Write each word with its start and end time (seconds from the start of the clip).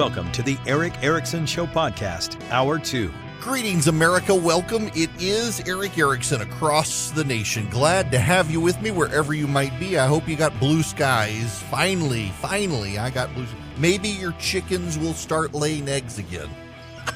Welcome 0.00 0.32
to 0.32 0.42
the 0.42 0.56
Erick 0.66 0.94
Erickson 1.02 1.44
Show 1.44 1.66
Podcast, 1.66 2.40
Hour 2.50 2.78
2. 2.78 3.12
Greetings, 3.38 3.86
America. 3.86 4.34
Welcome. 4.34 4.90
It 4.94 5.10
is 5.18 5.60
Erick 5.68 5.98
Erickson 5.98 6.40
across 6.40 7.10
the 7.10 7.22
nation. 7.22 7.68
Glad 7.68 8.10
to 8.12 8.18
have 8.18 8.50
you 8.50 8.62
with 8.62 8.80
me 8.80 8.92
wherever 8.92 9.34
you 9.34 9.46
might 9.46 9.78
be. 9.78 9.98
I 9.98 10.06
hope 10.06 10.26
you 10.26 10.36
got 10.36 10.58
blue 10.58 10.82
skies. 10.82 11.62
Finally, 11.64 12.30
finally, 12.40 12.98
I 12.98 13.10
got 13.10 13.34
blue. 13.34 13.44
Maybe 13.76 14.08
your 14.08 14.32
chickens 14.40 14.96
will 14.96 15.12
start 15.12 15.52
laying 15.52 15.86
eggs 15.86 16.18
again. 16.18 16.48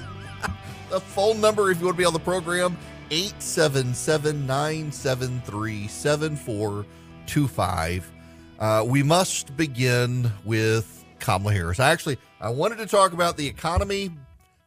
the 0.91 1.01
phone 1.01 1.41
number, 1.41 1.71
if 1.71 1.79
you 1.79 1.87
want 1.87 1.96
to 1.96 2.03
be 2.03 2.05
on 2.05 2.12
the 2.12 2.19
program, 2.19 2.77
877 3.11 4.46
973 4.46 5.89
7425. 5.89 8.13
Uh, 8.58 8.85
we 8.86 9.03
must 9.03 9.57
begin 9.57 10.30
with 10.44 11.03
Kamala 11.19 11.55
Harris. 11.55 11.80
I 11.80 11.91
actually 11.91 12.19
I 12.44 12.50
wanted 12.50 12.76
to 12.76 12.86
talk 12.86 13.14
about 13.14 13.39
the 13.39 13.46
economy. 13.46 14.11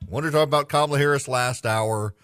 I 0.02 0.06
wanted 0.10 0.32
to 0.32 0.32
talk 0.32 0.48
about 0.48 0.68
Kamala 0.68 0.98
Harris 0.98 1.28
last 1.28 1.64
hour, 1.64 2.16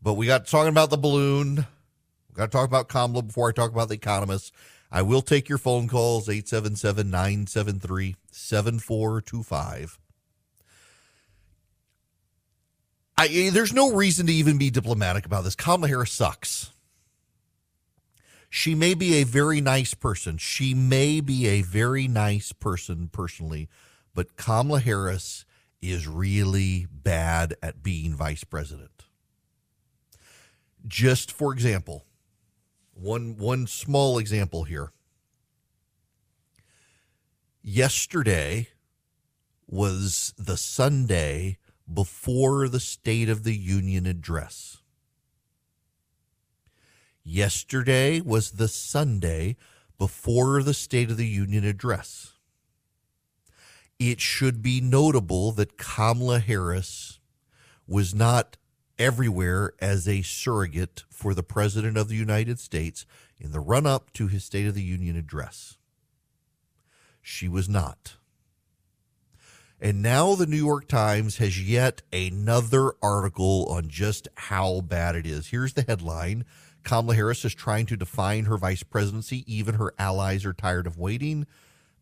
but 0.00 0.14
we 0.14 0.24
got 0.24 0.46
talking 0.46 0.70
about 0.70 0.88
the 0.88 0.96
balloon. 0.96 1.56
We 1.56 2.34
got 2.34 2.46
to 2.46 2.50
talk 2.50 2.66
about 2.66 2.88
Kamala 2.88 3.20
before 3.20 3.50
I 3.50 3.52
talk 3.52 3.70
about 3.70 3.90
the 3.90 3.94
economists. 3.94 4.52
I 4.90 5.02
will 5.02 5.20
take 5.20 5.50
your 5.50 5.58
phone 5.58 5.86
calls 5.86 6.30
877 6.30 7.10
973 7.10 8.16
7425. 8.30 9.98
Eh, 13.18 13.50
there's 13.50 13.74
no 13.74 13.92
reason 13.92 14.26
to 14.28 14.32
even 14.32 14.56
be 14.56 14.70
diplomatic 14.70 15.26
about 15.26 15.44
this. 15.44 15.54
Kamala 15.54 15.88
Harris 15.88 16.10
sucks. 16.10 16.72
She 18.48 18.74
may 18.74 18.94
be 18.94 19.16
a 19.16 19.24
very 19.24 19.60
nice 19.60 19.92
person. 19.92 20.38
She 20.38 20.72
may 20.72 21.20
be 21.20 21.48
a 21.48 21.60
very 21.60 22.08
nice 22.08 22.52
person 22.52 23.10
personally, 23.12 23.68
but 24.14 24.36
Kamala 24.36 24.80
Harris 24.80 25.44
is 25.80 26.06
really 26.06 26.86
bad 26.90 27.54
at 27.62 27.82
being 27.82 28.14
vice 28.14 28.44
president. 28.44 29.04
Just 30.86 31.30
for 31.30 31.52
example, 31.52 32.06
one 32.94 33.36
one 33.36 33.66
small 33.66 34.18
example 34.18 34.64
here. 34.64 34.92
Yesterday 37.62 38.68
was 39.66 40.34
the 40.36 40.56
Sunday 40.56 41.58
before 41.92 42.68
the 42.68 42.80
State 42.80 43.28
of 43.28 43.44
the 43.44 43.56
Union 43.56 44.06
address. 44.06 44.78
Yesterday 47.24 48.20
was 48.20 48.52
the 48.52 48.68
Sunday 48.68 49.56
before 49.98 50.62
the 50.62 50.74
State 50.74 51.10
of 51.10 51.16
the 51.16 51.26
Union 51.26 51.64
address. 51.64 52.31
It 53.98 54.20
should 54.20 54.62
be 54.62 54.80
notable 54.80 55.52
that 55.52 55.78
Kamala 55.78 56.40
Harris 56.40 57.20
was 57.86 58.14
not 58.14 58.56
everywhere 58.98 59.72
as 59.80 60.06
a 60.06 60.22
surrogate 60.22 61.04
for 61.10 61.34
the 61.34 61.42
President 61.42 61.96
of 61.96 62.08
the 62.08 62.16
United 62.16 62.58
States 62.58 63.06
in 63.38 63.52
the 63.52 63.60
run 63.60 63.86
up 63.86 64.12
to 64.14 64.28
his 64.28 64.44
State 64.44 64.66
of 64.66 64.74
the 64.74 64.82
Union 64.82 65.16
address. 65.16 65.78
She 67.20 67.48
was 67.48 67.68
not. 67.68 68.16
And 69.80 70.00
now 70.00 70.36
the 70.36 70.46
New 70.46 70.56
York 70.56 70.86
Times 70.86 71.38
has 71.38 71.60
yet 71.60 72.02
another 72.12 72.92
article 73.02 73.66
on 73.68 73.88
just 73.88 74.28
how 74.36 74.80
bad 74.80 75.16
it 75.16 75.26
is. 75.26 75.48
Here's 75.48 75.74
the 75.74 75.82
headline 75.82 76.44
Kamala 76.84 77.14
Harris 77.14 77.44
is 77.44 77.54
trying 77.54 77.86
to 77.86 77.96
define 77.96 78.44
her 78.44 78.56
vice 78.56 78.82
presidency. 78.84 79.44
Even 79.52 79.74
her 79.74 79.92
allies 79.98 80.44
are 80.44 80.52
tired 80.52 80.86
of 80.86 80.98
waiting. 80.98 81.46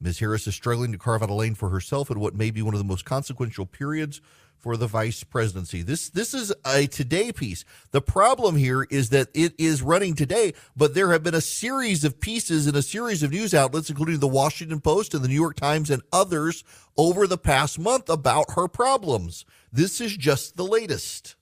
Ms. 0.01 0.19
Harris 0.19 0.47
is 0.47 0.55
struggling 0.55 0.93
to 0.93 0.99
carve 0.99 1.23
out 1.23 1.31
a 1.31 1.35
lane 1.35 1.55
for 1.55 1.69
herself 1.69 2.11
in 2.11 2.19
what 2.19 2.35
may 2.35 2.51
be 2.51 2.63
one 2.63 2.75
of 2.75 2.81
the 2.81 2.85
most 2.85 3.05
consequential 3.05 3.67
periods 3.67 4.21
for 4.61 4.77
the 4.77 4.87
vice 4.87 5.25
presidency. 5.25 5.83
This 5.83 6.11
this 6.11 6.35
is 6.35 6.53
a 6.67 6.87
today 6.87 7.33
piece. 7.33 7.65
The 7.93 8.03
problem 8.03 8.57
here 8.57 8.87
is 8.91 9.09
that 9.11 9.29
it 9.35 9.55
is 9.59 9.83
running 9.83 10.15
today, 10.15 10.53
but 10.77 10.95
there 10.95 11.13
have 11.13 11.23
been 11.23 11.35
a 11.35 11.41
series 11.41 12.05
of 12.05 12.21
pieces 12.21 12.67
in 12.67 12.77
a 12.77 12.83
series 12.83 13.23
of 13.23 13.31
news 13.31 13.55
outlets, 13.55 13.91
including 13.91 14.21
the 14.21 14.29
Washington 14.29 14.81
Post 14.81 15.15
and 15.15 15.25
the 15.25 15.29
New 15.29 15.35
York 15.35 15.57
Times 15.57 15.91
and 15.91 16.03
others, 16.13 16.63
over 16.97 17.27
the 17.27 17.39
past 17.39 17.79
month 17.79 18.09
about 18.09 18.53
her 18.53 18.69
problems. 18.69 19.45
This 19.73 20.01
is 20.01 20.17
just 20.17 20.57
the 20.57 20.65
latest. 20.65 21.37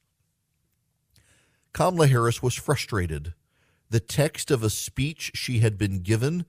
Kamala 1.72 2.06
Harris 2.06 2.42
was 2.42 2.54
frustrated. 2.54 3.34
The 3.90 4.00
text 4.00 4.50
of 4.50 4.62
a 4.62 4.70
speech 4.70 5.32
she 5.34 5.58
had 5.58 5.78
been 5.78 6.00
given 6.00 6.44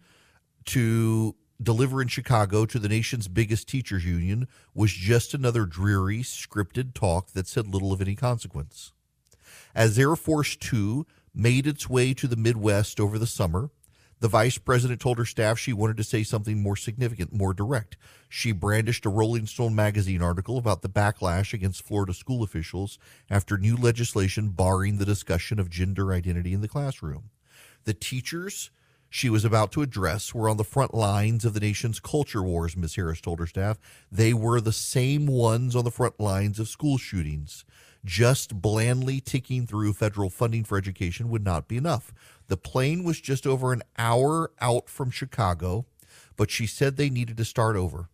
to 0.66 1.36
deliver 1.62 2.02
in 2.02 2.08
Chicago 2.08 2.66
to 2.66 2.80
the 2.80 2.90
nation's 2.90 3.28
biggest 3.28 3.68
teachers 3.68 4.06
union 4.06 4.48
was 4.74 4.92
just 4.92 5.34
another 5.34 5.66
dreary, 5.66 6.20
scripted 6.20 6.94
talk 6.94 7.32
that 7.32 7.48
said 7.48 7.68
little 7.68 7.92
of 7.92 8.02
any 8.02 8.16
consequence. 8.16 8.94
As 9.76 10.00
Air 10.00 10.16
Force 10.16 10.56
Two 10.56 11.06
made 11.34 11.68
its 11.68 11.90
way 11.90 12.14
to 12.14 12.28
the 12.28 12.36
Midwest 12.36 13.00
over 13.00 13.20
the 13.20 13.28
summer, 13.28 13.70
the 14.22 14.28
vice 14.28 14.58
president 14.58 15.00
told 15.00 15.18
her 15.18 15.26
staff 15.26 15.58
she 15.58 15.72
wanted 15.72 15.96
to 15.98 16.04
say 16.04 16.24
something 16.24 16.62
more 16.62 16.76
significant, 16.76 17.32
more 17.32 17.54
direct. 17.54 17.96
She 18.28 18.52
brandished 18.52 19.06
a 19.06 19.10
Rolling 19.10 19.46
Stone 19.46 19.76
magazine 19.76 20.22
article 20.22 20.58
about 20.58 20.82
the 20.82 20.90
backlash 20.90 21.54
against 21.54 21.86
Florida 21.86 22.14
school 22.14 22.44
officials 22.44 23.00
after 23.30 23.58
new 23.58 23.78
legislation 23.78 24.50
barring 24.50 24.98
the 24.98 25.06
discussion 25.06 25.58
of 25.58 25.70
gender 25.70 26.12
identity 26.12 26.54
in 26.54 26.60
the 26.60 26.68
classroom. 26.68 27.30
The 27.86 27.94
teachers 27.94 28.72
she 29.10 29.30
was 29.30 29.44
about 29.44 29.72
to 29.72 29.82
address 29.82 30.34
were 30.34 30.48
on 30.48 30.58
the 30.58 30.64
front 30.64 30.94
lines 30.94 31.44
of 31.44 31.54
the 31.54 31.60
nation's 31.60 32.00
culture 32.00 32.44
wars, 32.44 32.78
Ms. 32.78 32.96
Harris 32.96 33.22
told 33.22 33.40
her 33.40 33.48
staff. 33.48 33.80
They 34.12 34.34
were 34.34 34.62
the 34.62 34.72
same 34.72 35.26
ones 35.26 35.76
on 35.76 35.84
the 35.84 35.92
front 35.92 36.20
lines 36.20 36.60
of 36.60 36.70
school 36.70 36.98
shootings. 36.98 37.66
Just 38.06 38.62
blandly 38.62 39.20
ticking 39.20 39.66
through 39.66 39.94
federal 39.94 40.30
funding 40.30 40.64
for 40.64 40.78
education 40.78 41.30
would 41.30 41.44
not 41.44 41.68
be 41.68 41.76
enough. 41.76 42.14
The 42.48 42.58
plane 42.58 43.04
was 43.04 43.20
just 43.20 43.46
over 43.46 43.74
an 43.74 43.84
hour 43.98 44.52
out 44.62 44.90
from 44.90 45.10
Chicago, 45.10 45.86
but 46.38 46.52
she 46.52 46.68
said 46.68 46.96
they 46.96 47.10
needed 47.10 47.38
to 47.38 47.46
start 47.46 47.76
over. 47.76 48.10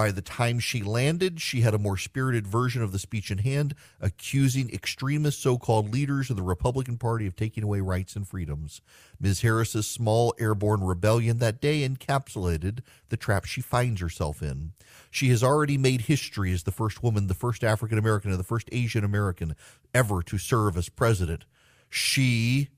By 0.00 0.12
the 0.12 0.22
time 0.22 0.60
she 0.60 0.82
landed, 0.82 1.42
she 1.42 1.60
had 1.60 1.74
a 1.74 1.78
more 1.78 1.98
spirited 1.98 2.46
version 2.46 2.80
of 2.80 2.90
the 2.90 2.98
speech 2.98 3.30
in 3.30 3.36
hand, 3.36 3.74
accusing 4.00 4.72
extremist 4.72 5.42
so 5.42 5.58
called 5.58 5.92
leaders 5.92 6.30
of 6.30 6.36
the 6.36 6.42
Republican 6.42 6.96
Party 6.96 7.26
of 7.26 7.36
taking 7.36 7.62
away 7.62 7.80
rights 7.80 8.16
and 8.16 8.26
freedoms. 8.26 8.80
Ms. 9.20 9.42
Harris's 9.42 9.86
small 9.86 10.32
airborne 10.38 10.82
rebellion 10.82 11.36
that 11.40 11.60
day 11.60 11.86
encapsulated 11.86 12.78
the 13.10 13.18
trap 13.18 13.44
she 13.44 13.60
finds 13.60 14.00
herself 14.00 14.42
in. 14.42 14.72
She 15.10 15.28
has 15.28 15.44
already 15.44 15.76
made 15.76 16.00
history 16.00 16.50
as 16.54 16.62
the 16.62 16.72
first 16.72 17.02
woman, 17.02 17.26
the 17.26 17.34
first 17.34 17.62
African 17.62 17.98
American, 17.98 18.30
and 18.30 18.40
the 18.40 18.44
first 18.44 18.70
Asian 18.72 19.04
American 19.04 19.54
ever 19.92 20.22
to 20.22 20.38
serve 20.38 20.78
as 20.78 20.88
president. 20.88 21.44
She 21.90 22.70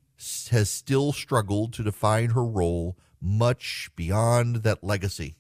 has 0.51 0.69
still 0.69 1.13
struggled 1.13 1.73
to 1.75 1.85
define 1.85 2.31
her 2.31 2.45
role 2.45 2.99
much 3.21 3.91
beyond 3.95 4.65
that 4.65 4.83
legacy. 4.83 5.37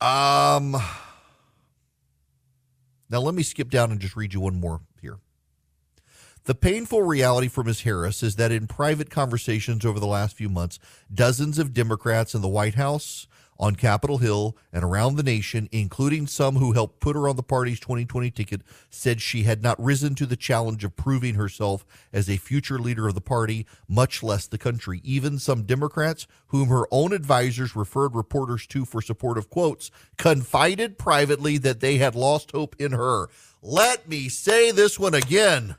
Um, 0.00 0.76
now 3.10 3.20
let 3.20 3.34
me 3.34 3.42
skip 3.42 3.70
down 3.70 3.90
and 3.90 4.00
just 4.00 4.16
read 4.16 4.32
you 4.32 4.40
one 4.40 4.60
more 4.60 4.80
here. 5.00 5.18
The 6.44 6.54
painful 6.54 7.02
reality 7.02 7.48
for 7.48 7.64
Ms. 7.64 7.82
Harris 7.82 8.22
is 8.22 8.36
that 8.36 8.52
in 8.52 8.66
private 8.66 9.10
conversations 9.10 9.84
over 9.84 9.98
the 9.98 10.06
last 10.06 10.36
few 10.36 10.48
months, 10.48 10.78
dozens 11.12 11.58
of 11.58 11.74
Democrats 11.74 12.34
in 12.34 12.40
the 12.40 12.48
White 12.48 12.74
House, 12.74 13.26
on 13.58 13.74
Capitol 13.74 14.18
Hill 14.18 14.56
and 14.72 14.84
around 14.84 15.16
the 15.16 15.22
nation, 15.22 15.68
including 15.72 16.26
some 16.26 16.56
who 16.56 16.72
helped 16.72 17.00
put 17.00 17.16
her 17.16 17.28
on 17.28 17.36
the 17.36 17.42
party's 17.42 17.80
2020 17.80 18.30
ticket, 18.30 18.62
said 18.88 19.20
she 19.20 19.42
had 19.42 19.62
not 19.62 19.82
risen 19.82 20.14
to 20.14 20.26
the 20.26 20.36
challenge 20.36 20.84
of 20.84 20.96
proving 20.96 21.34
herself 21.34 21.84
as 22.12 22.28
a 22.28 22.36
future 22.36 22.78
leader 22.78 23.08
of 23.08 23.14
the 23.14 23.20
party, 23.20 23.66
much 23.88 24.22
less 24.22 24.46
the 24.46 24.58
country. 24.58 25.00
Even 25.02 25.38
some 25.38 25.64
Democrats, 25.64 26.26
whom 26.48 26.68
her 26.68 26.86
own 26.90 27.12
advisors 27.12 27.74
referred 27.74 28.14
reporters 28.14 28.66
to 28.68 28.84
for 28.84 29.02
supportive 29.02 29.50
quotes, 29.50 29.90
confided 30.16 30.98
privately 30.98 31.58
that 31.58 31.80
they 31.80 31.98
had 31.98 32.14
lost 32.14 32.52
hope 32.52 32.76
in 32.78 32.92
her. 32.92 33.28
Let 33.60 34.08
me 34.08 34.28
say 34.28 34.70
this 34.70 34.98
one 34.98 35.14
again 35.14 35.76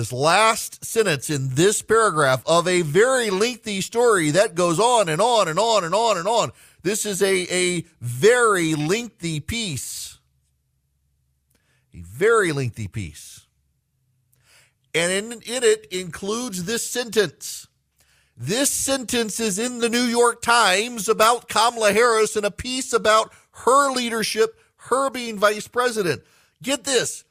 this 0.00 0.12
last 0.14 0.82
sentence 0.82 1.28
in 1.28 1.50
this 1.56 1.82
paragraph 1.82 2.42
of 2.46 2.66
a 2.66 2.80
very 2.80 3.28
lengthy 3.28 3.82
story 3.82 4.30
that 4.30 4.54
goes 4.54 4.80
on 4.80 5.10
and 5.10 5.20
on 5.20 5.46
and 5.46 5.58
on 5.58 5.84
and 5.84 5.94
on 5.94 6.16
and 6.16 6.26
on. 6.26 6.50
This 6.82 7.04
is 7.04 7.22
a, 7.22 7.46
a 7.54 7.84
very 8.00 8.74
lengthy 8.74 9.40
piece. 9.40 10.18
A 11.92 12.00
very 12.00 12.50
lengthy 12.50 12.88
piece. 12.88 13.46
And 14.94 15.12
in, 15.12 15.32
in 15.42 15.62
it 15.64 15.86
includes 15.90 16.64
this 16.64 16.88
sentence. 16.88 17.68
This 18.34 18.70
sentence 18.70 19.38
is 19.38 19.58
in 19.58 19.80
the 19.80 19.90
New 19.90 20.04
York 20.04 20.40
Times 20.40 21.10
about 21.10 21.46
Kamala 21.50 21.92
Harris 21.92 22.36
and 22.36 22.46
a 22.46 22.50
piece 22.50 22.94
about 22.94 23.34
her 23.66 23.92
leadership, 23.92 24.58
her 24.76 25.10
being 25.10 25.38
vice 25.38 25.68
president. 25.68 26.22
Get 26.62 26.84
this 26.84 27.24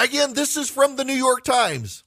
Again, 0.00 0.32
this 0.32 0.56
is 0.56 0.70
from 0.70 0.96
the 0.96 1.04
New 1.04 1.12
York 1.12 1.44
Times. 1.44 2.04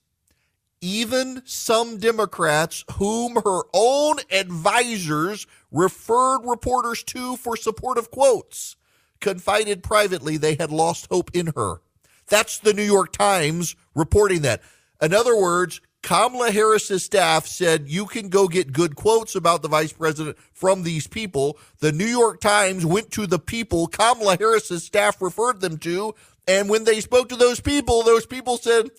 even 0.81 1.41
some 1.45 1.97
Democrats 1.97 2.83
whom 2.95 3.35
her 3.35 3.61
own 3.73 4.17
advisors 4.29 5.47
referred 5.71 6.41
reporters 6.43 7.03
to 7.03 7.37
for 7.37 7.55
supportive 7.55 8.11
quotes 8.11 8.75
confided 9.21 9.81
privately 9.81 10.35
they 10.35 10.55
had 10.55 10.71
lost 10.71 11.07
hope 11.09 11.31
in 11.33 11.53
her. 11.55 11.81
That's 12.27 12.59
the 12.59 12.73
New 12.73 12.83
York 12.83 13.13
Times 13.13 13.77
reporting 13.95 14.41
that. 14.41 14.61
In 15.01 15.13
other 15.13 15.39
words, 15.39 15.79
Kamala 16.01 16.51
Harris's 16.51 17.05
staff 17.05 17.47
said 17.47 17.87
you 17.87 18.05
can 18.05 18.27
go 18.27 18.49
get 18.49 18.73
good 18.73 18.97
quotes 18.97 19.35
about 19.35 19.61
the 19.61 19.69
vice 19.69 19.93
president 19.93 20.37
from 20.51 20.83
these 20.83 21.07
people. 21.07 21.57
The 21.79 21.93
New 21.93 22.05
York 22.05 22.41
Times 22.41 22.85
went 22.85 23.09
to 23.11 23.25
the 23.25 23.39
people 23.39 23.87
Kamala 23.87 24.35
Harris's 24.37 24.83
staff 24.83 25.21
referred 25.21 25.61
them 25.61 25.77
to. 25.77 26.13
And 26.47 26.69
when 26.69 26.83
they 26.83 26.99
spoke 26.99 27.29
to 27.29 27.35
those 27.35 27.59
people, 27.59 28.03
those 28.03 28.25
people 28.25 28.57
said, 28.57 28.89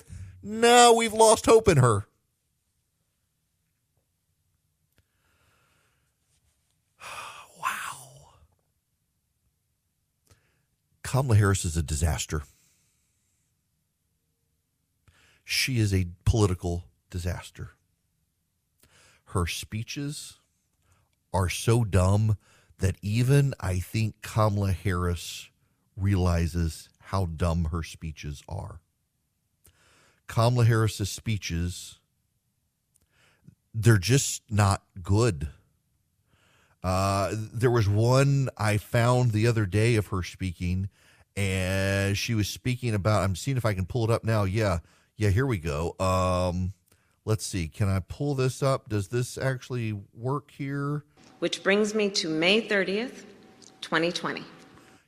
no, 0.43 0.93
we've 0.93 1.13
lost 1.13 1.47
hope 1.47 1.69
in 1.69 1.79
her. 1.79 2.07
wow. 7.61 8.35
Kamala 11.03 11.37
Harris 11.37 11.65
is 11.65 11.77
a 11.77 11.83
disaster. 11.83 12.43
She 15.45 15.79
is 15.79 15.95
a 15.95 16.07
political 16.25 16.85
disaster. 17.11 17.71
Her 19.27 19.47
speeches 19.47 20.35
are 21.33 21.49
so 21.49 21.85
dumb 21.85 22.39
that 22.79 22.97
even 23.03 23.55
I 23.61 23.79
think 23.79 24.21
Kamala 24.23 24.73
Harris 24.73 25.49
realizes 25.97 26.89
how 27.07 27.27
dumb 27.27 27.67
her 27.67 27.83
speeches 27.83 28.43
are. 28.49 28.81
Kamala 30.27 30.65
Harris's 30.65 31.11
speeches, 31.11 31.99
they're 33.75 33.99
just 33.99 34.43
not 34.51 34.83
good. 35.03 35.49
Uh, 36.83 37.33
there 37.33 37.71
was 37.71 37.89
one 37.89 38.49
I 38.57 38.77
found 38.77 39.33
the 39.33 39.47
other 39.47 39.67
day 39.67 39.97
of 39.97 40.09
her 40.09 40.23
speaking, 40.23 40.89
and 41.37 42.17
she 42.17 42.35
was 42.35 42.49
speaking 42.49 42.95
about. 42.95 43.23
I'm 43.23 43.37
seeing 43.37 43.57
if 43.57 43.65
I 43.65 43.75
can 43.75 43.87
pull 43.87 44.05
it 44.05 44.11
up 44.11 44.23
now. 44.25 44.45
Yeah, 44.45 44.81
yeah. 45.17 45.31
Here 45.31 45.47
we 45.47 45.59
go. 45.59 45.97
Um, 45.99 46.75
let's 47.25 47.45
see. 47.45 47.69
Can 47.69 47.89
I 47.89 48.01
pull 48.01 48.35
this 48.35 48.63
up? 48.63 48.89
Does 48.89 49.09
this 49.09 49.39
actually 49.39 49.99
work 50.13 50.51
here? 50.51 51.05
Which 51.39 51.63
brings 51.63 51.95
me 51.95 52.11
to 52.11 52.29
May 52.29 52.67
30th, 52.67 53.25
2020. 53.81 54.45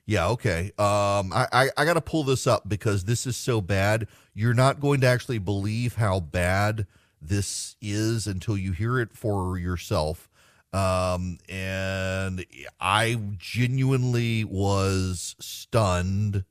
Yeah, 0.06 0.29
okay. 0.29 0.67
Um, 0.79 1.32
I, 1.32 1.47
I, 1.53 1.69
I 1.76 1.85
got 1.85 1.94
to 1.94 2.00
pull 2.00 2.23
this 2.23 2.47
up 2.47 2.69
because 2.69 3.05
this 3.05 3.26
is 3.26 3.37
so 3.37 3.61
bad. 3.61 4.06
You're 4.35 4.55
not 4.55 4.81
going 4.81 5.00
to 5.00 5.08
actually 5.08 5.38
believe 5.38 5.97
how 5.97 6.20
bad 6.20 6.87
this 7.20 7.75
is 7.82 8.29
until 8.29 8.56
you 8.56 8.70
hear 8.70 9.00
it 9.00 9.12
for 9.12 9.58
yourself. 9.58 10.29
Um, 10.73 11.38
and 11.49 12.44
I 12.81 13.19
genuinely 13.37 14.44
was 14.44 15.35
stunned 15.41 16.44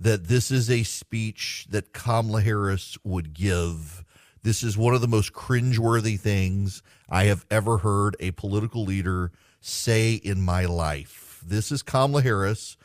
that 0.00 0.28
this 0.28 0.50
is 0.50 0.70
a 0.70 0.84
speech 0.84 1.66
that 1.70 1.92
Kamala 1.92 2.40
Harris 2.40 2.96
would 3.04 3.34
give. 3.34 4.04
This 4.42 4.62
is 4.62 4.78
one 4.78 4.94
of 4.94 5.00
the 5.00 5.08
most 5.08 5.32
cringeworthy 5.34 6.18
things 6.18 6.82
I 7.10 7.24
have 7.24 7.44
ever 7.50 7.78
heard 7.78 8.16
a 8.20 8.30
political 8.30 8.84
leader 8.84 9.32
say 9.60 10.14
in 10.14 10.40
my 10.40 10.64
life. 10.64 11.27
This 11.48 11.72
is 11.72 11.82
Kamala 11.82 12.20
Harris 12.20 12.76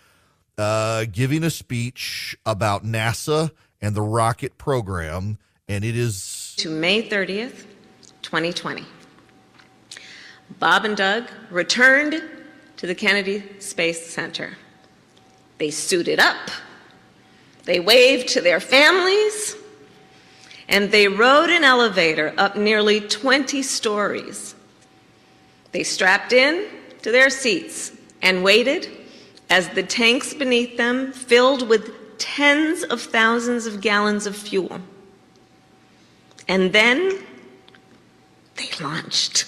uh, 0.57 1.03
giving 1.11 1.43
a 1.43 1.49
speech 1.49 2.37
about 2.45 2.85
NASA 2.85 3.51
and 3.81 3.93
the 3.93 4.01
rocket 4.01 4.57
program, 4.57 5.37
and 5.67 5.83
it 5.83 5.97
is 5.97 6.55
to 6.59 6.69
May 6.69 7.05
30th, 7.05 7.65
2020. 8.21 8.85
Bob 10.59 10.85
and 10.85 10.95
Doug 10.95 11.29
returned 11.51 12.23
to 12.77 12.87
the 12.87 12.95
Kennedy 12.95 13.43
Space 13.59 14.09
Center. 14.09 14.55
They 15.57 15.69
suited 15.69 16.19
up, 16.19 16.49
they 17.65 17.81
waved 17.81 18.29
to 18.29 18.39
their 18.39 18.61
families, 18.61 19.57
and 20.69 20.89
they 20.89 21.09
rode 21.09 21.49
an 21.49 21.65
elevator 21.65 22.33
up 22.37 22.55
nearly 22.55 23.01
20 23.01 23.61
stories. 23.61 24.55
They 25.73 25.83
strapped 25.83 26.31
in 26.31 26.65
to 27.01 27.11
their 27.11 27.29
seats 27.29 27.91
and 28.23 28.43
waited 28.43 28.89
as 29.51 29.69
the 29.69 29.83
tanks 29.83 30.33
beneath 30.33 30.77
them 30.77 31.11
filled 31.11 31.69
with 31.69 31.91
tens 32.17 32.83
of 32.83 33.01
thousands 33.01 33.67
of 33.67 33.81
gallons 33.81 34.25
of 34.25 34.35
fuel. 34.35 34.79
And 36.47 36.73
then 36.73 37.19
they 38.55 38.69
launched. 38.81 39.45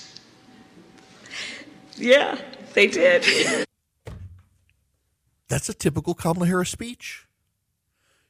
Yeah, 1.96 2.38
they 2.74 2.88
did. 2.88 3.66
That's 5.48 5.70
a 5.70 5.74
typical 5.74 6.14
Kamala 6.14 6.48
Harris 6.48 6.70
speech 6.70 7.25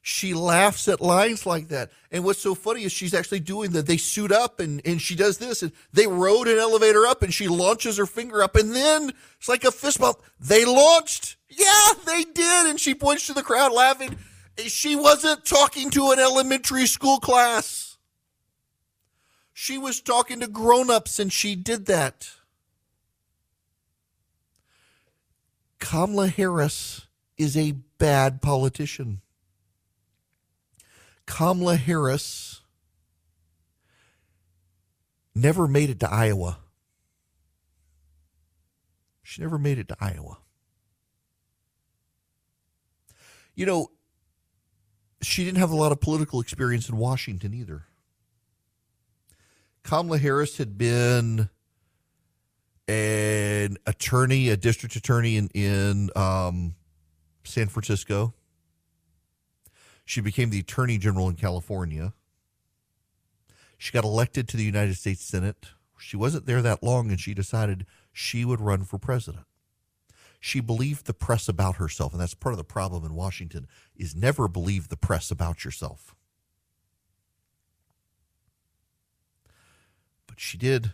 she 0.08 0.36
laughs 0.36 0.88
at 0.88 1.02
lines 1.02 1.48
like 1.48 1.70
that. 1.70 1.90
And 2.12 2.24
what's 2.24 2.40
so 2.40 2.54
funny 2.54 2.84
is 2.84 2.92
she's 2.92 3.16
actually 3.16 3.40
doing 3.40 3.72
that. 3.72 3.88
They 3.88 3.98
suit 3.98 4.32
up 4.32 4.60
and, 4.60 4.80
and 4.86 5.02
she 5.02 5.16
does 5.16 5.40
this 5.40 5.64
and 5.64 5.72
they 5.94 6.06
rode 6.06 6.48
an 6.48 6.60
elevator 6.60 7.08
up 7.08 7.24
and 7.24 7.34
she 7.34 7.48
launches 7.48 7.98
her 7.98 8.06
finger 8.06 8.44
up 8.44 8.56
and 8.56 8.72
then 8.72 9.14
it's 9.40 9.50
like 9.50 9.64
a 9.64 9.72
fist 9.72 10.00
bump. 10.00 10.20
They 10.40 10.64
launched. 10.64 11.38
Yeah, 11.50 11.94
they 12.06 12.24
did. 12.24 12.68
And 12.68 12.80
she 12.80 12.94
points 12.94 13.26
to 13.26 13.34
the 13.34 13.42
crowd 13.42 13.74
laughing. 13.74 14.16
She 14.60 14.96
wasn't 14.96 15.44
talking 15.44 15.90
to 15.90 16.12
an 16.12 16.20
elementary 16.20 16.86
school 16.86 17.18
class. 17.18 17.98
She 19.54 19.80
was 19.80 20.02
talking 20.02 20.40
to 20.42 20.48
grown-ups 20.48 21.18
and 21.18 21.34
she 21.34 21.56
did 21.56 21.88
that. 21.88 22.30
Kamala 25.80 26.28
Harris 26.28 27.08
is 27.40 27.58
a 27.58 27.72
bad 27.98 28.44
politician. 28.44 29.22
Kamala 31.26 31.76
Harris 31.76 32.62
never 35.34 35.68
made 35.68 35.90
it 35.90 36.00
to 36.00 36.12
Iowa. 36.12 36.60
She 39.24 39.42
never 39.42 39.58
made 39.58 39.80
it 39.80 39.88
to 39.90 39.98
Iowa. 40.00 40.38
You 43.56 43.66
know, 43.66 43.92
she 45.22 45.44
didn't 45.44 45.58
have 45.58 45.72
a 45.72 45.76
lot 45.76 45.92
of 45.92 46.00
political 46.00 46.40
experience 46.40 46.90
in 46.90 46.98
Washington 46.98 47.54
either. 47.54 47.86
Kamala 49.84 50.18
Harris 50.18 50.58
had 50.58 50.78
been 50.78 51.50
an 52.88 53.78
attorney, 53.86 54.50
a 54.50 54.58
district 54.58 54.96
attorney 54.96 55.38
in 55.38 55.48
in 55.54 56.10
um, 56.16 56.76
San 57.44 57.68
Francisco. 57.68 58.34
She 60.06 60.22
became 60.22 60.52
the 60.52 60.60
Attorney 60.60 60.98
General 61.00 61.28
in 61.28 61.36
California. 61.36 62.14
She 63.78 63.92
got 63.92 64.04
elected 64.04 64.48
to 64.48 64.58
the 64.58 64.64
United 64.64 64.96
States 64.96 65.22
Senate. 65.22 65.68
She 65.98 66.16
wasn't 66.16 66.46
there 66.46 66.62
that 66.62 66.84
long, 66.84 67.10
and 67.10 67.20
she 67.20 67.34
decided 67.34 67.86
she 68.14 68.46
would 68.46 68.62
run 68.62 68.84
for 68.84 69.00
president. 69.00 69.46
She 70.40 70.60
believed 70.60 71.08
the 71.08 71.14
press 71.14 71.50
about 71.50 71.78
herself, 71.78 72.14
and 72.14 72.22
that's 72.22 72.36
part 72.36 72.54
of 72.54 72.58
the 72.58 72.64
problem 72.64 73.04
in 73.04 73.16
Washington 73.16 73.68
is 73.96 74.16
never 74.16 74.48
believe 74.48 74.90
the 74.90 74.98
press 74.98 75.32
about 75.32 75.66
yourself. 75.66 76.16
But 80.28 80.40
she 80.40 80.58
did. 80.58 80.92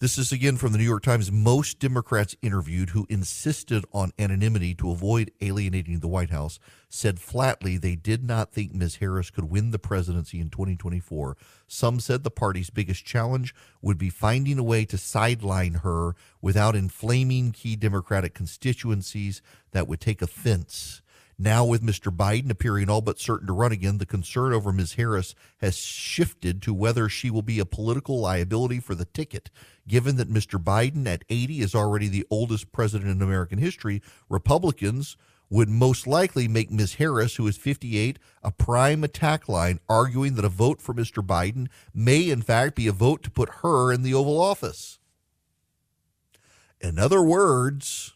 This 0.00 0.16
is 0.16 0.32
again 0.32 0.56
from 0.56 0.72
the 0.72 0.78
New 0.78 0.84
York 0.84 1.02
Times. 1.02 1.30
Most 1.30 1.78
Democrats 1.78 2.34
interviewed 2.40 2.88
who 2.88 3.06
insisted 3.10 3.84
on 3.92 4.12
anonymity 4.18 4.74
to 4.76 4.90
avoid 4.90 5.30
alienating 5.42 6.00
the 6.00 6.08
White 6.08 6.30
House 6.30 6.58
said 6.88 7.20
flatly 7.20 7.76
they 7.76 7.96
did 7.96 8.24
not 8.24 8.50
think 8.50 8.72
Ms. 8.72 8.96
Harris 8.96 9.28
could 9.28 9.50
win 9.50 9.72
the 9.72 9.78
presidency 9.78 10.40
in 10.40 10.48
2024. 10.48 11.36
Some 11.66 12.00
said 12.00 12.24
the 12.24 12.30
party's 12.30 12.70
biggest 12.70 13.04
challenge 13.04 13.54
would 13.82 13.98
be 13.98 14.08
finding 14.08 14.58
a 14.58 14.62
way 14.62 14.86
to 14.86 14.96
sideline 14.96 15.74
her 15.74 16.16
without 16.40 16.74
inflaming 16.74 17.52
key 17.52 17.76
Democratic 17.76 18.32
constituencies 18.32 19.42
that 19.72 19.86
would 19.86 20.00
take 20.00 20.22
offense 20.22 21.02
now, 21.40 21.64
with 21.64 21.82
Mr. 21.82 22.14
Biden 22.14 22.50
appearing 22.50 22.90
all 22.90 23.00
but 23.00 23.18
certain 23.18 23.46
to 23.46 23.54
run 23.54 23.72
again, 23.72 23.96
the 23.96 24.04
concern 24.04 24.52
over 24.52 24.72
Ms. 24.72 24.92
Harris 24.94 25.34
has 25.62 25.76
shifted 25.78 26.60
to 26.62 26.74
whether 26.74 27.08
she 27.08 27.30
will 27.30 27.40
be 27.40 27.58
a 27.58 27.64
political 27.64 28.20
liability 28.20 28.78
for 28.78 28.94
the 28.94 29.06
ticket. 29.06 29.50
Given 29.88 30.16
that 30.16 30.30
Mr. 30.30 30.62
Biden 30.62 31.06
at 31.06 31.24
80 31.30 31.60
is 31.60 31.74
already 31.74 32.08
the 32.08 32.26
oldest 32.30 32.72
president 32.72 33.10
in 33.10 33.22
American 33.22 33.58
history, 33.58 34.02
Republicans 34.28 35.16
would 35.48 35.70
most 35.70 36.06
likely 36.06 36.46
make 36.46 36.70
Ms. 36.70 36.94
Harris, 36.94 37.36
who 37.36 37.46
is 37.46 37.56
58, 37.56 38.18
a 38.42 38.52
prime 38.52 39.02
attack 39.02 39.48
line, 39.48 39.80
arguing 39.88 40.34
that 40.34 40.44
a 40.44 40.50
vote 40.50 40.82
for 40.82 40.94
Mr. 40.94 41.26
Biden 41.26 41.68
may, 41.94 42.28
in 42.28 42.42
fact, 42.42 42.76
be 42.76 42.86
a 42.86 42.92
vote 42.92 43.22
to 43.22 43.30
put 43.30 43.48
her 43.62 43.90
in 43.90 44.02
the 44.02 44.12
Oval 44.12 44.38
Office. 44.40 44.98
In 46.82 46.98
other 46.98 47.22
words, 47.22 48.12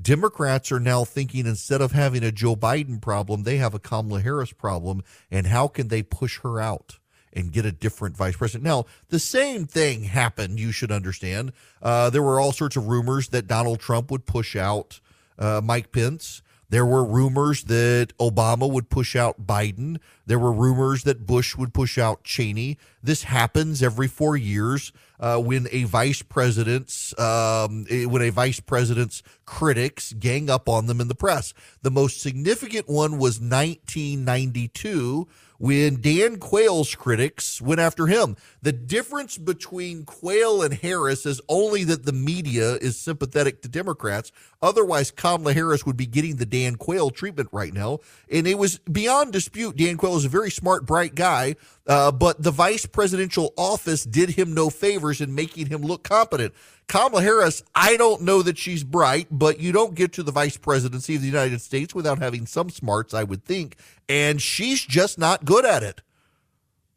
Democrats 0.00 0.72
are 0.72 0.80
now 0.80 1.04
thinking 1.04 1.46
instead 1.46 1.80
of 1.80 1.92
having 1.92 2.24
a 2.24 2.32
Joe 2.32 2.56
Biden 2.56 3.00
problem, 3.00 3.42
they 3.42 3.58
have 3.58 3.74
a 3.74 3.78
Kamala 3.78 4.20
Harris 4.20 4.52
problem. 4.52 5.02
And 5.30 5.46
how 5.46 5.68
can 5.68 5.88
they 5.88 6.02
push 6.02 6.40
her 6.40 6.60
out? 6.60 6.98
and 7.32 7.50
get 7.52 7.64
a 7.64 7.72
different 7.72 8.16
vice 8.16 8.36
president. 8.36 8.64
Now, 8.64 8.84
the 9.08 9.18
same 9.18 9.66
thing 9.66 10.04
happened, 10.04 10.60
you 10.60 10.70
should 10.70 10.92
understand. 10.92 11.52
Uh, 11.80 12.10
there 12.10 12.22
were 12.22 12.38
all 12.38 12.52
sorts 12.52 12.76
of 12.76 12.88
rumors 12.88 13.28
that 13.28 13.46
Donald 13.46 13.80
Trump 13.80 14.10
would 14.10 14.26
push 14.26 14.54
out 14.54 15.00
uh, 15.38 15.60
Mike 15.64 15.92
Pence. 15.92 16.42
There 16.72 16.86
were 16.86 17.04
rumors 17.04 17.64
that 17.64 18.14
Obama 18.18 18.68
would 18.68 18.88
push 18.88 19.14
out 19.14 19.46
Biden. 19.46 19.98
There 20.24 20.38
were 20.38 20.50
rumors 20.50 21.02
that 21.04 21.26
Bush 21.26 21.54
would 21.54 21.74
push 21.74 21.98
out 21.98 22.24
Cheney. 22.24 22.78
This 23.02 23.24
happens 23.24 23.82
every 23.82 24.08
four 24.08 24.38
years 24.38 24.90
uh, 25.20 25.36
when 25.36 25.68
a 25.70 25.84
vice 25.84 26.22
president's 26.22 27.12
um, 27.18 27.84
eh, 27.90 28.06
when 28.06 28.22
a 28.22 28.30
vice 28.30 28.58
president's 28.58 29.22
critics 29.44 30.14
gang 30.14 30.48
up 30.48 30.66
on 30.66 30.86
them 30.86 30.98
in 30.98 31.08
the 31.08 31.14
press. 31.14 31.52
The 31.82 31.90
most 31.90 32.22
significant 32.22 32.88
one 32.88 33.18
was 33.18 33.38
1992 33.38 35.28
when 35.62 36.00
Dan 36.00 36.40
Quayle's 36.40 36.92
critics 36.96 37.62
went 37.62 37.80
after 37.80 38.08
him. 38.08 38.36
The 38.62 38.72
difference 38.72 39.38
between 39.38 40.04
Quayle 40.04 40.60
and 40.60 40.74
Harris 40.74 41.24
is 41.24 41.40
only 41.48 41.84
that 41.84 42.04
the 42.04 42.12
media 42.12 42.74
is 42.74 42.98
sympathetic 42.98 43.62
to 43.62 43.68
Democrats. 43.68 44.32
Otherwise, 44.60 45.12
Kamala 45.12 45.52
Harris 45.52 45.86
would 45.86 45.96
be 45.96 46.06
getting 46.06 46.34
the 46.34 46.46
Dan 46.46 46.74
Quayle 46.74 47.10
treatment 47.10 47.48
right 47.52 47.72
now. 47.72 48.00
And 48.28 48.48
it 48.48 48.58
was 48.58 48.78
beyond 48.90 49.32
dispute. 49.32 49.76
Dan 49.76 49.98
Quayle 49.98 50.16
is 50.16 50.24
a 50.24 50.28
very 50.28 50.50
smart, 50.50 50.84
bright 50.84 51.14
guy, 51.14 51.54
uh, 51.86 52.12
but 52.12 52.42
the 52.42 52.50
vice 52.50 52.86
presidential 52.86 53.52
office 53.56 54.04
did 54.04 54.30
him 54.30 54.54
no 54.54 54.70
favors 54.70 55.20
in 55.20 55.34
making 55.34 55.66
him 55.66 55.82
look 55.82 56.04
competent. 56.04 56.54
Kamala 56.86 57.22
Harris, 57.22 57.62
I 57.74 57.96
don't 57.96 58.22
know 58.22 58.42
that 58.42 58.58
she's 58.58 58.84
bright, 58.84 59.26
but 59.30 59.58
you 59.58 59.72
don't 59.72 59.94
get 59.94 60.12
to 60.14 60.22
the 60.22 60.32
vice 60.32 60.56
presidency 60.56 61.16
of 61.16 61.22
the 61.22 61.26
United 61.26 61.60
States 61.60 61.94
without 61.94 62.18
having 62.18 62.46
some 62.46 62.70
smarts, 62.70 63.14
I 63.14 63.24
would 63.24 63.44
think. 63.44 63.76
And 64.08 64.40
she's 64.40 64.82
just 64.82 65.18
not 65.18 65.44
good 65.44 65.64
at 65.64 65.82
it. 65.82 66.02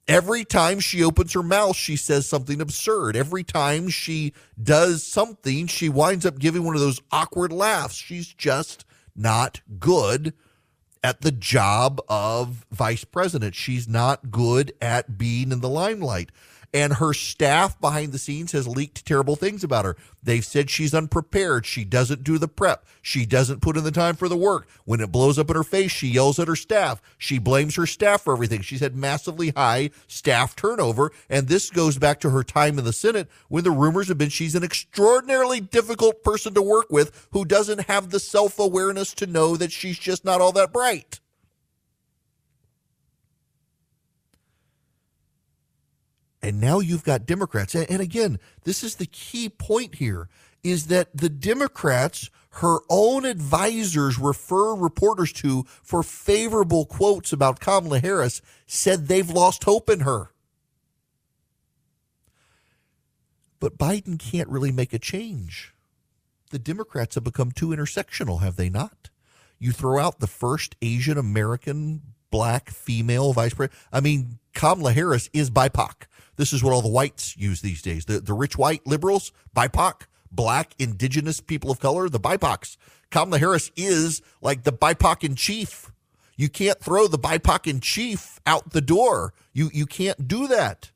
Every 0.07 0.45
time 0.45 0.79
she 0.79 1.03
opens 1.03 1.33
her 1.33 1.41
mouth, 1.41 1.75
she 1.75 1.95
says 1.95 2.27
something 2.27 2.61
absurd. 2.61 3.15
Every 3.15 3.43
time 3.43 3.89
she 3.89 4.33
does 4.61 5.01
something, 5.01 5.65
she 5.65 5.89
winds 5.89 6.27
up 6.27 6.37
giving 6.37 6.63
one 6.63 6.75
of 6.75 6.81
those 6.81 7.01
awkward 7.11 7.51
laughs. 7.51 7.95
She's 7.95 8.27
just 8.27 8.85
not 9.15 9.61
good 9.79 10.33
at 11.05 11.21
the 11.21 11.31
job 11.31 12.01
of 12.09 12.65
vice 12.71 13.03
president. 13.03 13.53
She's 13.53 13.87
not 13.87 14.31
good 14.31 14.73
at 14.81 15.19
being 15.19 15.51
in 15.51 15.61
the 15.61 15.69
limelight 15.69 16.31
and 16.73 16.93
her 16.93 17.13
staff 17.13 17.79
behind 17.79 18.11
the 18.11 18.17
scenes 18.17 18.51
has 18.51 18.67
leaked 18.67 19.05
terrible 19.05 19.35
things 19.35 19.63
about 19.63 19.85
her. 19.85 19.95
They've 20.23 20.45
said 20.45 20.69
she's 20.69 20.93
unprepared. 20.93 21.65
She 21.65 21.85
doesn't 21.85 22.23
do 22.23 22.37
the 22.37 22.47
prep. 22.47 22.85
She 23.01 23.25
doesn't 23.25 23.61
put 23.61 23.77
in 23.77 23.83
the 23.83 23.91
time 23.91 24.15
for 24.15 24.27
the 24.27 24.37
work. 24.37 24.67
When 24.85 24.99
it 24.99 25.11
blows 25.11 25.37
up 25.37 25.49
in 25.49 25.55
her 25.55 25.63
face, 25.63 25.91
she 25.91 26.07
yells 26.07 26.39
at 26.39 26.47
her 26.47 26.55
staff. 26.55 27.01
She 27.17 27.37
blames 27.37 27.75
her 27.75 27.85
staff 27.85 28.23
for 28.23 28.33
everything. 28.33 28.61
She's 28.61 28.79
had 28.79 28.95
massively 28.95 29.49
high 29.49 29.91
staff 30.07 30.55
turnover. 30.55 31.11
And 31.29 31.47
this 31.47 31.69
goes 31.69 31.97
back 31.97 32.19
to 32.21 32.31
her 32.31 32.43
time 32.43 32.79
in 32.79 32.85
the 32.85 32.93
Senate 32.93 33.29
when 33.49 33.63
the 33.63 33.71
rumors 33.71 34.07
have 34.07 34.17
been 34.17 34.29
she's 34.29 34.55
an 34.55 34.63
extraordinarily 34.63 35.59
difficult 35.59 36.23
person 36.23 36.53
to 36.55 36.61
work 36.61 36.87
with 36.89 37.27
who 37.31 37.45
doesn't 37.45 37.81
have 37.87 38.09
the 38.09 38.19
self 38.19 38.59
awareness 38.59 39.13
to 39.15 39.27
know 39.27 39.55
that 39.55 39.71
she's 39.71 39.99
just 39.99 40.25
not 40.25 40.41
all 40.41 40.51
that 40.53 40.73
bright. 40.73 41.19
And 46.45 46.61
now 46.61 46.79
you've 46.79 47.03
got 47.03 47.25
Democrats. 47.25 47.73
And 47.73 47.99
again, 47.99 48.37
this 48.65 48.83
is 48.83 48.97
the 48.97 49.07
key 49.07 49.49
point 49.49 49.95
here 49.95 50.29
is 50.63 50.87
that 50.87 51.17
the 51.17 51.27
Democrats, 51.27 52.29
her 52.61 52.81
own 52.87 53.25
advisors 53.25 54.19
refer 54.19 54.75
reporters 54.75 55.33
to 55.33 55.63
for 55.81 56.03
favorable 56.03 56.85
quotes 56.85 57.33
about 57.33 57.59
Kamala 57.59 57.97
Harris, 57.97 58.43
said 58.67 59.07
they've 59.07 59.27
lost 59.27 59.63
hope 59.63 59.89
in 59.89 60.01
her. 60.01 60.33
But 63.59 63.79
Biden 63.79 64.19
can't 64.19 64.49
really 64.49 64.71
make 64.71 64.93
a 64.93 64.99
change. 64.99 65.73
The 66.51 66.59
Democrats 66.59 67.15
have 67.15 67.23
become 67.23 67.53
too 67.53 67.69
intersectional, 67.69 68.41
have 68.41 68.55
they 68.55 68.69
not? 68.69 69.09
You 69.57 69.71
throw 69.71 69.97
out 69.99 70.19
the 70.19 70.27
first 70.27 70.75
Asian 70.79 71.17
American 71.17 72.13
black 72.35 72.69
female 72.69 73.31
vice 73.31 73.53
president. 73.53 73.79
I 73.93 74.01
mean, 74.01 74.39
Kamala 74.53 74.91
Harris 74.91 75.29
is 75.31 75.49
BIPOC. 75.49 75.93
This 76.35 76.51
is 76.51 76.61
what 76.61 76.73
all 76.73 76.81
the 76.81 76.89
whites 76.89 77.37
use 77.37 77.61
these 77.61 77.81
days. 77.81 78.03
The, 78.03 78.19
the 78.19 78.33
rich 78.33 78.57
white 78.57 78.85
liberals, 78.85 79.31
BIPOC, 79.55 80.01
black, 80.33 80.75
indigenous 80.77 81.39
people 81.39 81.71
of 81.71 81.79
color, 81.79 82.09
the 82.09 82.19
BIPOCs. 82.19 82.75
Kamala 83.09 83.39
Harris 83.39 83.71
is 83.77 84.21
like 84.41 84.63
the 84.63 84.73
BIPOC 84.73 85.23
in 85.23 85.35
chief. 85.35 85.93
You 86.35 86.49
can't 86.49 86.77
throw 86.77 87.07
the 87.07 87.17
BIPOC 87.17 87.67
in 87.67 87.79
chief 87.79 88.41
out 88.45 88.71
the 88.71 88.81
door. 88.81 89.33
You, 89.53 89.69
you 89.73 89.85
can't 89.85 90.27
do 90.27 90.47
that 90.49 90.91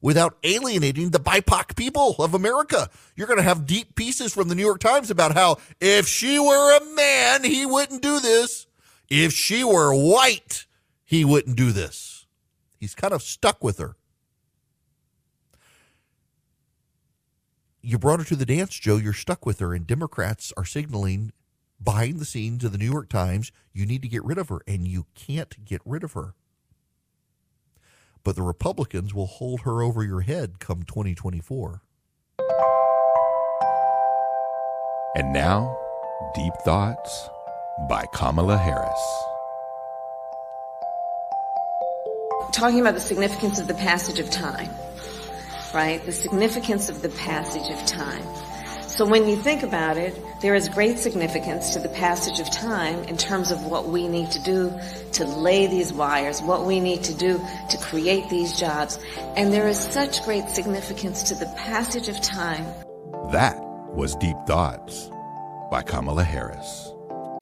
without 0.00 0.38
alienating 0.42 1.10
the 1.10 1.20
BIPOC 1.20 1.76
people 1.76 2.16
of 2.18 2.34
America. 2.34 2.90
You're 3.14 3.28
going 3.28 3.36
to 3.36 3.44
have 3.44 3.64
deep 3.64 3.94
pieces 3.94 4.34
from 4.34 4.48
the 4.48 4.56
New 4.56 4.66
York 4.66 4.80
Times 4.80 5.08
about 5.08 5.34
how 5.34 5.58
if 5.80 6.08
she 6.08 6.40
were 6.40 6.76
a 6.78 6.84
man, 6.96 7.44
he 7.44 7.64
wouldn't 7.64 8.02
do 8.02 8.18
this. 8.18 8.66
If 9.08 9.32
she 9.32 9.62
were 9.62 9.92
white, 9.92 10.66
he 11.10 11.24
wouldn't 11.24 11.56
do 11.56 11.72
this. 11.72 12.26
He's 12.78 12.94
kind 12.94 13.12
of 13.12 13.22
stuck 13.22 13.64
with 13.64 13.78
her. 13.78 13.96
you 17.82 17.98
brought 17.98 18.20
her 18.20 18.26
to 18.26 18.36
the 18.36 18.46
dance, 18.46 18.74
Joe. 18.78 18.96
You're 18.96 19.12
stuck 19.12 19.46
with 19.46 19.58
her. 19.58 19.74
And 19.74 19.86
Democrats 19.86 20.52
are 20.56 20.64
signaling 20.64 21.32
behind 21.82 22.18
the 22.20 22.24
scenes 22.24 22.62
of 22.62 22.72
the 22.72 22.78
New 22.78 22.90
York 22.90 23.08
Times, 23.08 23.52
you 23.72 23.86
need 23.86 24.02
to 24.02 24.08
get 24.08 24.24
rid 24.24 24.38
of 24.38 24.48
her. 24.50 24.60
And 24.66 24.86
you 24.86 25.06
can't 25.14 25.64
get 25.64 25.80
rid 25.84 26.04
of 26.04 26.12
her. 26.12 26.34
But 28.22 28.36
the 28.36 28.42
Republicans 28.42 29.14
will 29.14 29.26
hold 29.26 29.62
her 29.62 29.82
over 29.82 30.04
your 30.04 30.20
head 30.20 30.58
come 30.58 30.82
2024. 30.82 31.82
And 35.16 35.32
now, 35.32 35.76
Deep 36.34 36.52
Thoughts 36.64 37.28
by 37.88 38.04
Kamala 38.12 38.58
Harris. 38.58 39.29
Talking 42.52 42.80
about 42.80 42.94
the 42.94 43.00
significance 43.00 43.58
of 43.58 43.68
the 43.68 43.74
passage 43.74 44.18
of 44.18 44.30
time 44.30 44.70
right? 45.74 46.04
The 46.04 46.12
significance 46.12 46.88
of 46.88 47.02
the 47.02 47.08
passage 47.10 47.70
of 47.70 47.86
time. 47.86 48.22
So 48.88 49.06
when 49.06 49.28
you 49.28 49.36
think 49.36 49.62
about 49.62 49.96
it, 49.96 50.20
there 50.42 50.54
is 50.54 50.68
great 50.68 50.98
significance 50.98 51.74
to 51.74 51.78
the 51.78 51.88
passage 51.88 52.40
of 52.40 52.50
time 52.50 53.04
in 53.04 53.16
terms 53.16 53.50
of 53.50 53.64
what 53.64 53.88
we 53.88 54.08
need 54.08 54.30
to 54.32 54.42
do 54.42 54.78
to 55.12 55.24
lay 55.24 55.68
these 55.68 55.92
wires, 55.92 56.42
what 56.42 56.66
we 56.66 56.80
need 56.80 57.04
to 57.04 57.14
do 57.14 57.40
to 57.70 57.78
create 57.78 58.28
these 58.28 58.58
jobs. 58.58 58.98
And 59.36 59.52
there 59.52 59.68
is 59.68 59.78
such 59.78 60.24
great 60.24 60.48
significance 60.48 61.22
to 61.24 61.34
the 61.34 61.46
passage 61.56 62.08
of 62.08 62.20
time. 62.20 62.66
That 63.30 63.56
was 63.94 64.16
Deep 64.16 64.36
Thoughts 64.46 65.10
by 65.70 65.82
Kamala 65.82 66.24
Harris. 66.24 66.92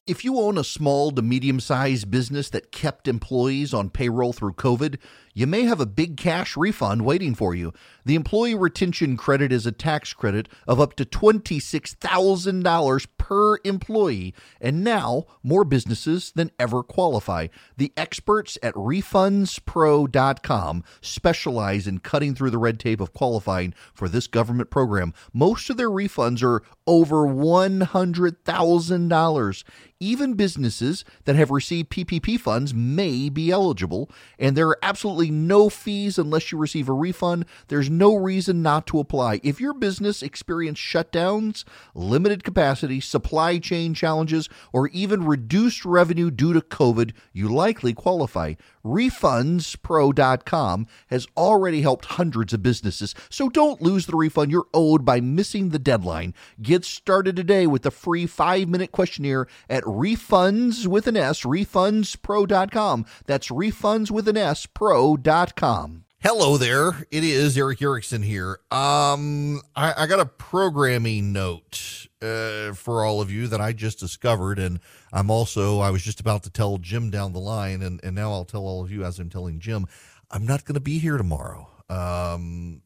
If 0.09 0.25
you 0.25 0.39
own 0.39 0.57
a 0.57 0.65
small 0.65 1.11
to 1.11 1.21
medium 1.21 1.61
sized 1.61 2.11
business 2.11 2.49
that 2.49 2.73
kept 2.73 3.09
employees 3.09 3.75
on 3.75 3.91
payroll 3.91 4.33
through 4.33 4.55
COVID, 4.55 4.97
you 5.39 5.47
may 5.47 5.63
have 5.63 5.79
a 5.79 5.87
big 5.87 6.17
cash 6.17 6.57
refund 6.57 7.05
waiting 7.05 7.33
for 7.33 7.55
you. 7.55 7.73
The 8.05 8.17
Employee 8.17 8.57
Retention 8.57 9.17
Credit 9.17 9.53
is 9.53 9.67
a 9.67 9.73
tax 9.73 10.13
credit 10.13 10.49
of 10.67 10.81
up 10.81 10.97
to 10.97 11.05
$26,000 11.05 13.07
per 13.19 13.59
employee, 13.63 14.35
and 14.61 14.83
now 14.83 15.27
more 15.45 15.63
businesses 15.63 16.33
than 16.33 16.51
ever 16.59 16.83
qualify. 16.83 17.47
The 17.77 17.93
experts 17.97 18.59
at 18.65 18.75
RefundsPro.com 18.75 20.85
specialize 21.01 21.87
in 21.87 22.01
cutting 22.01 22.35
through 22.35 22.51
the 22.51 22.59
red 22.59 22.81
tape 22.81 23.01
of 23.01 23.13
qualifying 23.13 23.75
for 23.95 24.09
this 24.09 24.27
government 24.27 24.71
program. 24.71 25.15
Most 25.33 25.71
of 25.71 25.77
their 25.77 25.91
refunds 25.91 26.43
are 26.43 26.65
over 26.87 27.29
$100,000. 27.29 29.65
Even 30.01 30.35
businesses 30.35 31.05
that 31.25 31.35
have 31.37 31.51
received 31.51 31.91
PPP 31.91 32.41
funds 32.41 32.73
may 32.73 33.29
be 33.29 33.51
eligible, 33.51 34.09
and 34.39 34.57
there 34.57 34.69
are 34.69 34.79
absolutely 34.83 35.28
no 35.31 35.69
fees 35.69 36.19
unless 36.19 36.51
you 36.51 36.59
receive 36.59 36.89
a 36.89 36.93
refund. 36.93 37.45
There's 37.69 37.91
no 37.91 38.15
reason 38.15 38.63
not 38.63 38.87
to 38.89 38.99
apply. 38.99 39.41
If 39.43 39.61
your 39.61 39.75
business 39.75 40.23
experienced 40.23 40.83
shutdowns, 40.83 41.65
limited 41.95 42.45
capacity, 42.45 43.01
supply 43.01 43.59
chain 43.59 43.95
challenges, 43.95 44.49
or 44.73 44.89
even 44.89 45.25
reduced 45.25 45.85
revenue 45.85 46.31
due 46.31 46.53
to 46.53 46.61
COVID, 46.61 47.13
you 47.33 47.49
likely 47.49 47.95
qualify. 47.95 48.55
RefundsPro.com 48.89 50.87
has 51.09 51.27
already 51.37 51.83
helped 51.83 52.07
hundreds 52.07 52.53
of 52.53 52.63
businesses, 52.63 53.15
so 53.29 53.49
don't 53.49 53.83
lose 53.83 54.07
the 54.07 54.17
refund 54.17 54.51
you're 54.51 54.67
owed 54.73 55.05
by 55.05 55.21
missing 55.21 55.69
the 55.69 55.79
deadline. 55.79 56.35
Get 56.61 56.85
started 56.85 57.37
today 57.37 57.67
with 57.67 57.83
the 57.83 57.91
free 57.91 58.27
five 58.27 58.69
minute 58.69 58.93
questionnaire 58.93 59.47
at 59.69 59.85
refunds 59.85 60.87
with 60.87 61.07
an 61.07 61.17
S, 61.17 61.43
refundspro.com. 61.43 63.07
That's 63.27 63.49
refunds 63.49 64.11
with 64.11 64.27
an 64.29 64.37
S, 64.37 64.67
pro.com. 64.67 66.05
Hello 66.21 66.57
there. 66.57 67.07
It 67.13 67.23
is 67.23 67.57
Erick 67.57 67.81
Erickson 67.81 68.23
here. 68.23 68.59
Um, 68.73 69.61
I, 69.77 69.95
I 70.03 70.07
got 70.09 70.19
a 70.19 70.27
programming 70.27 71.33
note 71.33 71.98
uh, 72.23 72.73
for 72.73 73.05
all 73.05 73.21
of 73.21 73.31
you 73.31 73.47
that 73.49 73.61
I 73.61 73.73
just 73.73 73.99
discovered, 73.99 74.59
and 74.59 74.81
I'm 75.13 75.31
also 75.31 75.81
I 75.81 75.91
was 75.91 76.03
just 76.03 76.21
about 76.21 76.43
to 76.45 76.51
tell 76.51 76.79
Jim 76.79 77.11
down 77.11 77.33
the 77.33 77.41
line, 77.41 77.83
and 77.83 78.01
and 78.03 78.15
now 78.15 78.33
I'll 78.33 78.45
tell 78.45 78.63
all 78.63 78.83
of 78.83 78.91
you 78.91 79.05
as 79.05 79.19
I'm 79.19 79.31
telling 79.31 79.61
Jim, 79.61 79.87
I'm 80.31 80.47
not 80.47 80.65
going 80.65 80.75
to 80.75 80.81
be 80.81 80.99
here 80.99 81.17
tomorrow. 81.17 81.69
Um, 81.89 82.83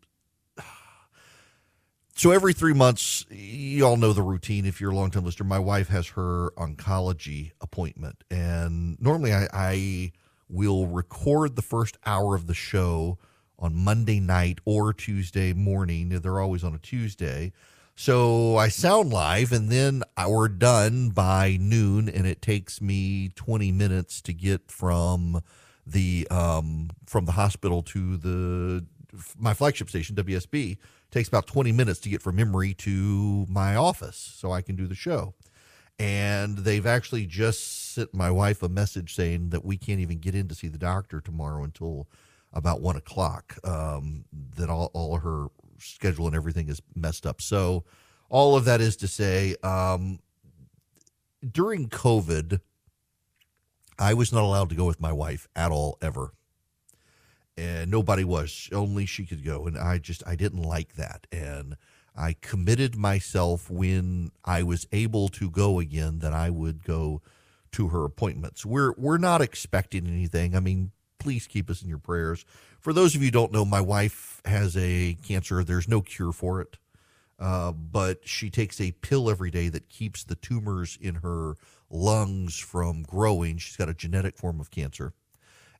so 2.15 2.31
every 2.31 2.53
three 2.53 2.75
months, 2.75 3.25
you 3.31 3.87
all 3.87 3.97
know 3.97 4.12
the 4.12 4.23
routine. 4.23 4.67
If 4.67 4.81
you're 4.81 4.93
a 4.93 4.97
long 4.97 5.11
time 5.11 5.25
listener, 5.25 5.47
my 5.47 5.59
wife 5.59 5.89
has 5.89 6.09
her 6.09 6.51
oncology 6.57 7.53
appointment, 7.61 8.25
and 8.31 9.01
normally 9.01 9.33
I, 9.33 9.49
I 9.53 10.12
will 10.49 10.87
record 10.87 11.57
the 11.57 11.62
first 11.62 11.97
hour 12.05 12.35
of 12.35 12.47
the 12.47 12.55
show 12.55 13.19
on 13.59 13.75
Monday 13.75 14.21
night 14.21 14.59
or 14.65 14.93
Tuesday 14.93 15.53
morning. 15.55 16.11
They're 16.11 16.41
always 16.41 16.65
on 16.65 16.75
a 16.75 16.79
Tuesday. 16.79 17.53
So 18.03 18.57
I 18.57 18.67
sound 18.67 19.13
live 19.13 19.53
and 19.53 19.71
then 19.71 20.03
we're 20.29 20.49
done 20.49 21.11
by 21.11 21.57
noon 21.61 22.09
and 22.09 22.27
it 22.27 22.43
takes 22.43 22.81
me 22.81 23.29
20 23.37 23.71
minutes 23.71 24.21
to 24.23 24.33
get 24.33 24.73
from 24.73 25.41
the 25.87 26.27
um, 26.29 26.91
from 27.07 27.27
the 27.27 27.33
hospital 27.33 27.81
to 27.85 28.17
the 28.17 28.85
my 29.39 29.55
flagship 29.55 29.89
station 29.89 30.17
WSB 30.17 30.79
takes 31.13 31.29
about 31.29 31.47
20 31.47 31.71
minutes 31.71 32.01
to 32.01 32.09
get 32.09 32.21
from 32.21 32.41
Emory 32.41 32.75
to 32.75 33.47
my 33.49 33.77
office 33.77 34.17
so 34.17 34.51
I 34.51 34.63
can 34.63 34.75
do 34.75 34.89
the 34.89 34.97
show 34.97 35.35
and 35.97 36.59
they've 36.59 36.87
actually 36.87 37.27
just 37.27 37.93
sent 37.95 38.13
my 38.13 38.33
wife 38.33 38.65
a 38.65 38.69
message 38.69 39.15
saying 39.15 39.51
that 39.51 39.65
we 39.65 39.77
can't 39.77 40.01
even 40.01 40.19
get 40.19 40.35
in 40.35 40.49
to 40.49 40.57
see 40.57 40.67
the 40.67 40.77
doctor 40.77 41.21
tomorrow 41.21 41.63
until 41.63 42.09
about 42.53 42.81
one 42.81 42.97
o'clock. 42.97 43.57
Um, 43.65 44.25
that 44.57 44.69
all, 44.69 44.91
all 44.93 45.19
her 45.19 45.47
schedule 45.83 46.27
and 46.27 46.37
everything 46.37 46.69
is 46.69 46.81
messed 46.95 47.27
up. 47.27 47.41
So, 47.41 47.85
all 48.29 48.57
of 48.57 48.65
that 48.65 48.81
is 48.81 48.97
to 48.97 49.09
say, 49.09 49.57
um, 49.62 50.21
during 51.51 51.89
COVID, 51.89 52.61
I 53.99 54.15
was 54.15 54.33
not 54.33 54.43
allowed 54.43 54.71
to 54.71 54.75
go 54.75 54.87
with 54.87 55.01
my 55.01 55.12
wife 55.12 55.49
at 55.55 55.71
all 55.71 55.99
ever. 56.01 56.33
And 57.59 57.91
nobody 57.91 58.25
was, 58.25 58.71
only 58.73 59.05
she 59.05 59.27
could 59.27 59.45
go. 59.45 59.67
And 59.67 59.77
I 59.77 59.99
just, 59.99 60.23
I 60.27 60.35
didn't 60.35 60.62
like 60.62 60.95
that. 60.95 61.27
And 61.31 61.77
I 62.17 62.35
committed 62.41 62.97
myself 62.97 63.71
when 63.71 64.31
I 64.45 64.62
was 64.62 64.87
able 64.93 65.29
to 65.29 65.51
go 65.51 65.79
again 65.79 66.21
that 66.21 66.33
I 66.33 66.51
would 66.51 66.85
go 66.85 67.23
to 67.73 67.89
her 67.89 68.05
appointments. 68.05 68.67
We're 68.67 68.93
we're 68.99 69.19
not 69.19 69.41
expecting 69.41 70.07
anything. 70.07 70.55
I 70.55 70.61
mean, 70.61 70.93
please 71.19 71.47
keep 71.47 71.71
us 71.71 71.83
in 71.83 71.89
your 71.89 71.99
prayers. 71.99 72.45
For 72.83 72.93
those 72.93 73.15
of 73.15 73.23
you 73.23 73.29
who 73.29 73.33
don't 73.33 73.53
know, 73.53 73.65
my 73.65 73.81
wife 73.81 74.43
has 74.45 74.77
a 74.77 75.17
cancer. 75.23 75.65
There's 75.65 75.89
no 75.89 76.03
cure 76.03 76.33
for 76.33 76.61
it. 76.61 76.77
Uh, 77.39 77.73
but 77.73 78.27
she 78.27 78.51
takes 78.51 78.81
a 78.81 78.93
pill 78.93 79.31
every 79.31 79.51
day 79.51 79.69
that 79.69 79.89
keeps 79.89 80.25
the 80.25 80.35
tumors 80.35 80.99
in 81.01 81.17
her 81.17 81.55
lungs 81.91 82.59
from 82.59 83.03
growing. 83.03 83.57
She's 83.59 83.77
got 83.77 83.89
a 83.89 83.95
genetic 83.95 84.37
form 84.37 84.61
of 84.61 84.71
cancer. 84.71 85.12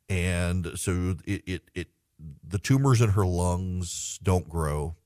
And 0.09 0.73
so 0.77 1.17
it, 1.27 1.43
it, 1.47 1.63
it 1.75 1.89
the 2.47 2.59
tumors 2.59 3.01
in 3.01 3.11
her 3.11 3.27
lungs 3.27 4.19
don't 4.23 4.49
grow 4.49 4.97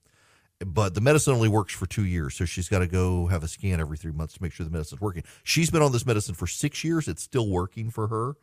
but 0.65 0.95
the 0.95 1.01
medicine 1.01 1.35
only 1.35 1.49
works 1.49 1.75
for 1.75 1.87
two 1.87 2.05
years. 2.05 2.35
So 2.35 2.45
she's 2.45 2.69
got 2.69 2.79
to 2.79 2.87
go 2.87 3.27
have 3.27 3.43
a 3.43 3.49
scan 3.49 3.81
every 3.81 3.99
three 3.99 4.13
months 4.13 4.35
to 4.35 4.43
make 4.43 4.53
sure 4.53 4.65
the 4.65 4.73
medicine's 4.73 5.01
working. 5.01 5.25
She's 5.43 5.71
been 5.71 5.83
on 5.83 5.93
this 5.93 6.07
medicine 6.07 6.35
for 6.35 6.47
six 6.47 6.83
years. 6.83 7.09
It's 7.09 7.23
still 7.23 7.49
working 7.49 7.91
for 7.91 8.09
her. 8.09 8.37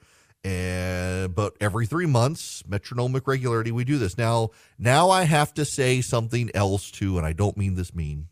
And 0.43 1.33
but 1.33 1.55
every 1.61 1.85
three 1.85 2.05
months, 2.05 2.63
metronomic 2.67 3.27
regularity, 3.27 3.71
we 3.71 3.83
do 3.83 3.97
this. 3.97 4.17
Now, 4.17 4.49
now 4.77 5.09
I 5.09 5.23
have 5.23 5.53
to 5.55 5.65
say 5.65 6.01
something 6.01 6.51
else 6.53 6.91
too, 6.91 7.17
and 7.17 7.25
I 7.25 7.33
don't 7.33 7.57
mean 7.57 7.75
this 7.75 7.95
mean. 7.95 8.27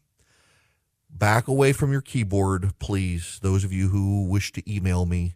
Back 1.09 1.47
away 1.47 1.73
from 1.73 1.91
your 1.91 2.01
keyboard, 2.01 2.77
please. 2.79 3.39
Those 3.41 3.63
of 3.63 3.71
you 3.71 3.89
who 3.89 4.27
wish 4.27 4.51
to 4.53 4.73
email 4.73 5.05
me 5.05 5.35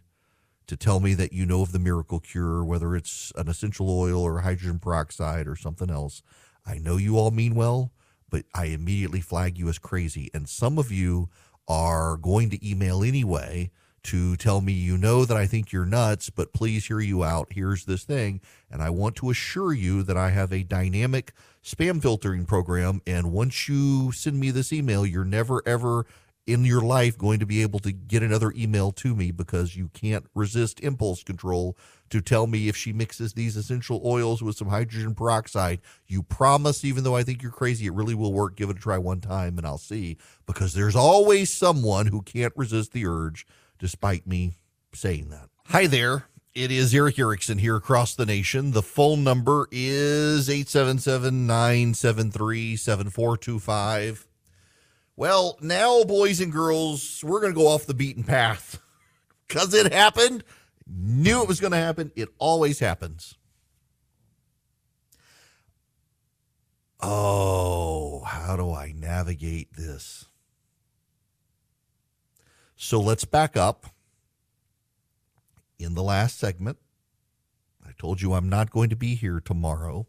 to 0.66 0.76
tell 0.76 1.00
me 1.00 1.14
that 1.14 1.32
you 1.32 1.46
know 1.46 1.62
of 1.62 1.72
the 1.72 1.78
miracle 1.78 2.20
cure, 2.20 2.64
whether 2.64 2.96
it's 2.96 3.32
an 3.36 3.48
essential 3.48 3.88
oil 3.88 4.22
or 4.22 4.40
hydrogen 4.40 4.78
peroxide 4.78 5.46
or 5.46 5.56
something 5.56 5.90
else. 5.90 6.22
I 6.66 6.78
know 6.78 6.96
you 6.96 7.16
all 7.16 7.30
mean 7.30 7.54
well 7.54 7.92
but 8.30 8.44
I 8.54 8.66
immediately 8.66 9.20
flag 9.20 9.58
you 9.58 9.68
as 9.68 9.78
crazy. 9.78 10.30
And 10.34 10.48
some 10.48 10.78
of 10.78 10.90
you 10.90 11.28
are 11.68 12.16
going 12.16 12.50
to 12.50 12.68
email 12.68 13.02
anyway 13.02 13.70
to 14.06 14.36
tell 14.36 14.60
me 14.60 14.72
you 14.72 14.96
know 14.96 15.24
that 15.24 15.36
I 15.36 15.46
think 15.46 15.72
you're 15.72 15.84
nuts, 15.84 16.30
but 16.30 16.52
please 16.52 16.86
hear 16.86 17.00
you 17.00 17.24
out. 17.24 17.48
Here's 17.50 17.84
this 17.84 18.04
thing. 18.04 18.40
And 18.70 18.82
I 18.82 18.90
want 18.90 19.16
to 19.16 19.30
assure 19.30 19.72
you 19.72 20.02
that 20.02 20.16
I 20.16 20.30
have 20.30 20.52
a 20.52 20.62
dynamic 20.62 21.32
spam 21.62 22.00
filtering 22.00 22.46
program. 22.46 23.02
And 23.06 23.32
once 23.32 23.68
you 23.68 24.12
send 24.12 24.38
me 24.38 24.50
this 24.50 24.72
email, 24.72 25.04
you're 25.04 25.24
never, 25.24 25.62
ever 25.66 26.06
in 26.46 26.64
your 26.64 26.80
life 26.80 27.18
going 27.18 27.40
to 27.40 27.46
be 27.46 27.60
able 27.62 27.80
to 27.80 27.90
get 27.90 28.22
another 28.22 28.52
email 28.56 28.92
to 28.92 29.16
me 29.16 29.32
because 29.32 29.74
you 29.74 29.88
can't 29.88 30.26
resist 30.34 30.78
impulse 30.80 31.24
control 31.24 31.76
to 32.08 32.20
tell 32.20 32.46
me 32.46 32.68
if 32.68 32.76
she 32.76 32.92
mixes 32.92 33.32
these 33.32 33.56
essential 33.56 34.00
oils 34.04 34.42
with 34.42 34.56
some 34.56 34.68
hydrogen 34.68 35.12
peroxide. 35.14 35.80
You 36.06 36.22
promise, 36.22 36.84
even 36.84 37.02
though 37.02 37.16
I 37.16 37.24
think 37.24 37.42
you're 37.42 37.50
crazy, 37.50 37.86
it 37.86 37.94
really 37.94 38.14
will 38.14 38.32
work. 38.32 38.54
Give 38.54 38.70
it 38.70 38.76
a 38.76 38.80
try 38.80 38.96
one 38.96 39.20
time 39.20 39.58
and 39.58 39.66
I'll 39.66 39.76
see. 39.76 40.18
Because 40.46 40.72
there's 40.72 40.94
always 40.94 41.52
someone 41.52 42.06
who 42.06 42.22
can't 42.22 42.52
resist 42.56 42.92
the 42.92 43.06
urge, 43.06 43.44
despite 43.78 44.26
me 44.26 44.58
saying 44.92 45.30
that. 45.30 45.48
Hi 45.66 45.86
there. 45.86 46.26
It 46.54 46.70
is 46.70 46.94
Erick 46.94 47.18
Erickson 47.18 47.58
here 47.58 47.76
across 47.76 48.14
the 48.14 48.24
nation. 48.24 48.70
The 48.70 48.82
phone 48.82 49.22
number 49.22 49.68
is 49.70 50.48
877 50.48 51.46
973 51.46 52.76
7425. 52.76 54.26
Well, 55.16 55.58
now, 55.60 56.04
boys 56.04 56.40
and 56.40 56.52
girls, 56.52 57.22
we're 57.24 57.40
going 57.40 57.52
to 57.52 57.58
go 57.58 57.68
off 57.68 57.86
the 57.86 57.94
beaten 57.94 58.24
path 58.24 58.80
because 59.48 59.74
it 59.74 59.92
happened 59.92 60.44
Knew 60.86 61.42
it 61.42 61.48
was 61.48 61.60
going 61.60 61.72
to 61.72 61.78
happen. 61.78 62.12
It 62.14 62.28
always 62.38 62.78
happens. 62.78 63.34
Oh, 67.00 68.20
how 68.20 68.56
do 68.56 68.72
I 68.72 68.92
navigate 68.92 69.74
this? 69.74 70.26
So 72.76 73.00
let's 73.00 73.24
back 73.24 73.56
up. 73.56 73.86
In 75.78 75.94
the 75.94 76.02
last 76.02 76.38
segment, 76.38 76.78
I 77.86 77.90
told 77.98 78.20
you 78.20 78.34
I'm 78.34 78.48
not 78.48 78.70
going 78.70 78.90
to 78.90 78.96
be 78.96 79.14
here 79.14 79.40
tomorrow 79.40 80.06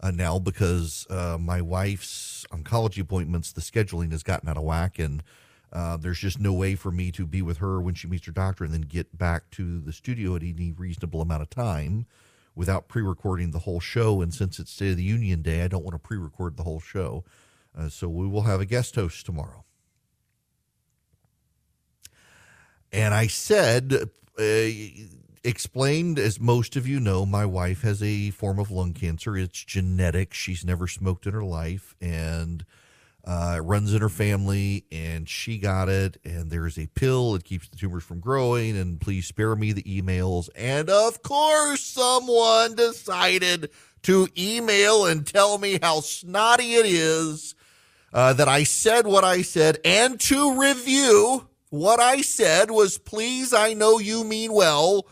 uh, 0.00 0.10
now 0.10 0.38
because 0.38 1.06
uh, 1.10 1.36
my 1.38 1.60
wife's 1.60 2.46
oncology 2.50 3.00
appointments, 3.00 3.52
the 3.52 3.60
scheduling 3.60 4.10
has 4.12 4.22
gotten 4.22 4.48
out 4.48 4.56
of 4.56 4.62
whack. 4.64 4.98
And 4.98 5.22
uh, 5.70 5.98
there's 5.98 6.18
just 6.18 6.40
no 6.40 6.54
way 6.54 6.74
for 6.74 6.90
me 6.90 7.10
to 7.12 7.26
be 7.26 7.42
with 7.42 7.58
her 7.58 7.80
when 7.80 7.94
she 7.94 8.06
meets 8.06 8.26
her 8.26 8.32
doctor 8.32 8.64
and 8.64 8.72
then 8.72 8.82
get 8.82 9.16
back 9.16 9.50
to 9.52 9.80
the 9.80 9.92
studio 9.92 10.34
at 10.34 10.42
any 10.42 10.72
reasonable 10.72 11.20
amount 11.20 11.42
of 11.42 11.50
time 11.50 12.06
without 12.54 12.88
pre-recording 12.88 13.50
the 13.50 13.60
whole 13.60 13.80
show. 13.80 14.22
And 14.22 14.32
since 14.32 14.58
it's 14.58 14.72
State 14.72 14.92
of 14.92 14.96
the 14.96 15.02
Union 15.02 15.42
Day, 15.42 15.62
I 15.62 15.68
don't 15.68 15.84
want 15.84 15.94
to 15.94 15.98
pre-record 15.98 16.56
the 16.56 16.64
whole 16.64 16.80
show. 16.80 17.24
Uh, 17.76 17.88
so 17.90 18.08
we 18.08 18.26
will 18.26 18.42
have 18.42 18.60
a 18.60 18.66
guest 18.66 18.94
host 18.94 19.26
tomorrow. 19.26 19.64
And 22.92 23.14
I 23.14 23.26
said, 23.26 24.10
uh, 24.38 24.68
explained 25.44 26.18
as 26.18 26.40
most 26.40 26.76
of 26.76 26.86
you 26.86 27.00
know, 27.00 27.26
my 27.26 27.44
wife 27.44 27.82
has 27.82 28.02
a 28.02 28.30
form 28.30 28.58
of 28.58 28.70
lung 28.70 28.94
cancer. 28.94 29.36
It's 29.36 29.64
genetic. 29.64 30.34
She's 30.34 30.64
never 30.64 30.86
smoked 30.86 31.26
in 31.26 31.32
her 31.32 31.44
life, 31.44 31.94
and 32.00 32.64
uh, 33.24 33.56
it 33.58 33.60
runs 33.60 33.92
in 33.92 34.00
her 34.00 34.08
family, 34.08 34.86
and 34.90 35.28
she 35.28 35.58
got 35.58 35.88
it. 35.88 36.18
And 36.24 36.50
there's 36.50 36.78
a 36.78 36.86
pill 36.86 37.32
that 37.32 37.44
keeps 37.44 37.68
the 37.68 37.76
tumors 37.76 38.04
from 38.04 38.20
growing. 38.20 38.76
And 38.76 39.00
please 39.00 39.26
spare 39.26 39.54
me 39.54 39.72
the 39.72 39.82
emails. 39.82 40.48
And 40.56 40.88
of 40.88 41.22
course, 41.22 41.82
someone 41.82 42.74
decided 42.74 43.70
to 44.02 44.28
email 44.38 45.04
and 45.06 45.26
tell 45.26 45.58
me 45.58 45.78
how 45.82 46.00
snotty 46.00 46.74
it 46.74 46.86
is 46.86 47.54
uh, 48.12 48.32
that 48.32 48.48
I 48.48 48.64
said 48.64 49.06
what 49.06 49.24
I 49.24 49.42
said, 49.42 49.78
and 49.84 50.18
to 50.20 50.58
review 50.58 51.48
what 51.70 52.00
I 52.00 52.20
said 52.22 52.70
was, 52.70 52.98
please, 52.98 53.52
I 53.52 53.74
know 53.74 53.98
you 53.98 54.24
mean 54.24 54.52
well, 54.52 55.06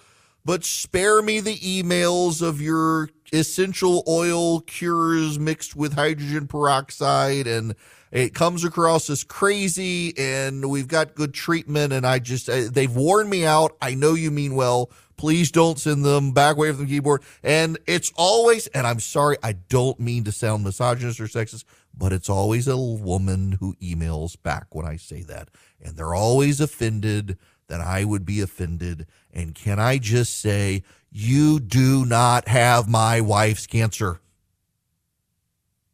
but 0.45 0.65
spare 0.65 1.23
me 1.23 1.41
the 1.41 1.59
emails 1.59 2.41
of 2.41 2.61
your 2.61 3.11
essential 3.33 4.05
oil 4.09 4.61
cures 4.61 5.39
mixed 5.39 5.75
with 5.75 5.95
hydrogen 5.95 6.47
peroxide 6.47 7.47
and 7.47 7.75
it 8.13 8.35
comes 8.35 8.63
across 8.65 9.11
as 9.11 9.25
crazy 9.25 10.17
and 10.17 10.71
we've 10.71 10.87
got 10.87 11.17
good 11.17 11.35
treatment 11.35 11.93
and 11.93 12.07
i 12.07 12.21
just 12.21 12.49
uh, 12.49 12.63
they've 12.71 12.95
worn 12.95 13.29
me 13.29 13.45
out. 13.45 13.77
I 13.83 13.95
know 13.95 14.15
you 14.15 14.31
mean 14.31 14.55
well 14.55 14.91
please 15.17 15.51
don't 15.51 15.79
send 15.79 16.05
them 16.05 16.33
back 16.33 16.57
away 16.57 16.71
from 16.71 16.81
the 16.81 16.87
keyboard. 16.87 17.23
And 17.43 17.79
it's 17.87 18.13
always 18.17 18.67
and 18.69 18.87
i'm 18.87 19.01
sorry 19.01 19.37
i 19.43 19.53
don't 19.53 19.99
mean 20.01 20.25
to 20.25 20.33
sound 20.33 20.65
misogynist 20.65 21.21
or 21.21 21.25
sexist 21.25 21.65
but 21.97 22.13
it's 22.13 22.29
always 22.29 22.69
a 22.69 22.77
woman 22.77 23.53
who 23.53 23.75
emails 23.77 24.37
back 24.41 24.75
when 24.75 24.87
i 24.87 24.97
say 24.97 25.23
that. 25.23 25.49
And 25.83 25.97
they're 25.97 26.15
always 26.15 26.61
offended 26.61 27.39
that 27.69 27.81
i 27.81 28.05
would 28.05 28.25
be 28.25 28.41
offended. 28.41 29.07
And 29.33 29.55
can 29.55 29.79
i 29.79 29.99
just 29.99 30.39
say 30.39 30.83
you 31.11 31.61
do 31.61 32.05
not 32.05 32.49
have 32.49 32.89
my 32.89 33.21
wife's 33.21 33.67
cancer. 33.67 34.21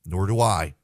Nor 0.04 0.26
do 0.26 0.40
I. 0.40 0.74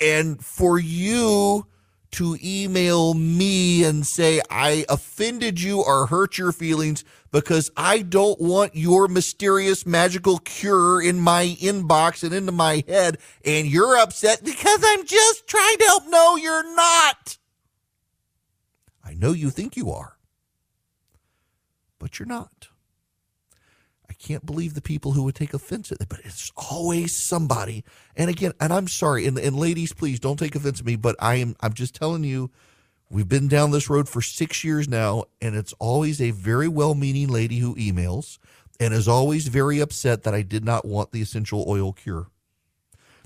And 0.00 0.42
for 0.42 0.78
you 0.78 1.66
to 2.12 2.38
email 2.42 3.14
me 3.14 3.84
and 3.84 4.06
say, 4.06 4.40
I 4.50 4.84
offended 4.88 5.60
you 5.60 5.82
or 5.82 6.06
hurt 6.06 6.38
your 6.38 6.52
feelings 6.52 7.04
because 7.30 7.70
I 7.76 8.02
don't 8.02 8.40
want 8.40 8.74
your 8.74 9.08
mysterious 9.08 9.84
magical 9.84 10.38
cure 10.38 11.02
in 11.02 11.20
my 11.20 11.56
inbox 11.60 12.24
and 12.24 12.32
into 12.32 12.52
my 12.52 12.82
head, 12.88 13.18
and 13.44 13.66
you're 13.66 13.98
upset 13.98 14.42
because 14.42 14.82
I'm 14.84 15.04
just 15.04 15.46
trying 15.46 15.76
to 15.78 15.84
help. 15.84 16.04
No, 16.08 16.36
you're 16.36 16.74
not. 16.74 17.38
I 19.04 19.14
know 19.14 19.32
you 19.32 19.50
think 19.50 19.76
you 19.76 19.90
are, 19.90 20.16
but 21.98 22.18
you're 22.18 22.26
not. 22.26 22.67
Can't 24.18 24.44
believe 24.44 24.74
the 24.74 24.82
people 24.82 25.12
who 25.12 25.22
would 25.24 25.36
take 25.36 25.54
offense 25.54 25.92
at 25.92 26.00
it, 26.00 26.08
but 26.08 26.20
it's 26.24 26.50
always 26.56 27.16
somebody. 27.16 27.84
And 28.16 28.28
again, 28.28 28.52
and 28.60 28.72
I'm 28.72 28.88
sorry, 28.88 29.26
and, 29.26 29.38
and 29.38 29.56
ladies, 29.56 29.92
please 29.92 30.18
don't 30.18 30.38
take 30.38 30.56
offense 30.56 30.80
at 30.80 30.86
me, 30.86 30.96
but 30.96 31.14
I 31.20 31.36
am 31.36 31.54
I'm 31.60 31.72
just 31.72 31.94
telling 31.94 32.24
you, 32.24 32.50
we've 33.08 33.28
been 33.28 33.46
down 33.46 33.70
this 33.70 33.88
road 33.88 34.08
for 34.08 34.20
six 34.20 34.64
years 34.64 34.88
now, 34.88 35.24
and 35.40 35.54
it's 35.54 35.72
always 35.78 36.20
a 36.20 36.32
very 36.32 36.66
well-meaning 36.66 37.28
lady 37.28 37.58
who 37.58 37.76
emails 37.76 38.38
and 38.80 38.92
is 38.92 39.08
always 39.08 39.46
very 39.48 39.78
upset 39.80 40.24
that 40.24 40.34
I 40.34 40.42
did 40.42 40.64
not 40.64 40.84
want 40.84 41.12
the 41.12 41.22
essential 41.22 41.64
oil 41.68 41.92
cure 41.92 42.28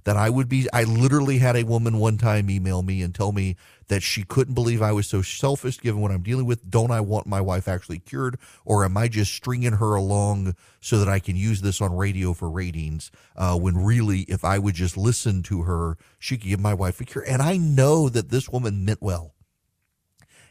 that 0.04 0.16
I 0.16 0.30
would 0.30 0.48
be. 0.48 0.66
I 0.72 0.84
literally 0.84 1.38
had 1.38 1.56
a 1.56 1.64
woman 1.64 1.98
one 1.98 2.18
time 2.18 2.50
email 2.50 2.82
me 2.82 3.02
and 3.02 3.14
tell 3.14 3.32
me 3.32 3.56
that 3.88 4.02
she 4.02 4.22
couldn't 4.22 4.54
believe 4.54 4.82
I 4.82 4.92
was 4.92 5.06
so 5.06 5.22
selfish 5.22 5.78
given 5.78 6.00
what 6.00 6.10
I'm 6.10 6.22
dealing 6.22 6.46
with. 6.46 6.70
Don't 6.70 6.90
I 6.90 7.00
want 7.00 7.26
my 7.26 7.40
wife 7.40 7.68
actually 7.68 7.98
cured, 7.98 8.38
or 8.64 8.84
am 8.84 8.96
I 8.96 9.08
just 9.08 9.32
stringing 9.32 9.74
her 9.74 9.94
along 9.94 10.54
so 10.80 10.98
that 10.98 11.08
I 11.08 11.18
can 11.18 11.36
use 11.36 11.60
this 11.60 11.80
on 11.80 11.94
radio 11.94 12.32
for 12.32 12.50
ratings? 12.50 13.10
Uh, 13.36 13.56
when 13.56 13.76
really, 13.76 14.20
if 14.22 14.44
I 14.44 14.58
would 14.58 14.74
just 14.74 14.96
listen 14.96 15.42
to 15.44 15.62
her, 15.62 15.98
she 16.18 16.36
could 16.36 16.48
give 16.48 16.60
my 16.60 16.74
wife 16.74 17.00
a 17.00 17.04
cure. 17.04 17.24
And 17.26 17.42
I 17.42 17.56
know 17.56 18.08
that 18.08 18.30
this 18.30 18.48
woman 18.48 18.84
meant 18.84 19.02
well 19.02 19.34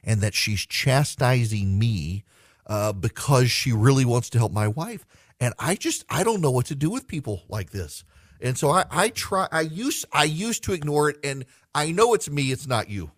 and 0.03 0.21
that 0.21 0.33
she's 0.33 0.65
chastising 0.65 1.77
me 1.77 2.23
uh, 2.67 2.93
because 2.93 3.51
she 3.51 3.71
really 3.71 4.05
wants 4.05 4.29
to 4.31 4.37
help 4.37 4.51
my 4.51 4.67
wife. 4.67 5.05
And 5.39 5.53
I 5.57 5.75
just, 5.75 6.05
I 6.09 6.23
don't 6.23 6.41
know 6.41 6.51
what 6.51 6.67
to 6.67 6.75
do 6.75 6.89
with 6.89 7.07
people 7.07 7.43
like 7.49 7.71
this. 7.71 8.03
And 8.41 8.57
so 8.57 8.71
I, 8.71 8.85
I 8.89 9.09
try 9.09 9.47
I 9.51 9.61
used 9.61 10.05
I 10.11 10.23
used 10.23 10.63
to 10.63 10.73
ignore 10.73 11.09
it 11.09 11.17
and 11.23 11.45
I 11.73 11.91
know 11.91 12.13
it's 12.13 12.29
me, 12.29 12.51
it's 12.51 12.67
not 12.67 12.89
you. 12.89 13.11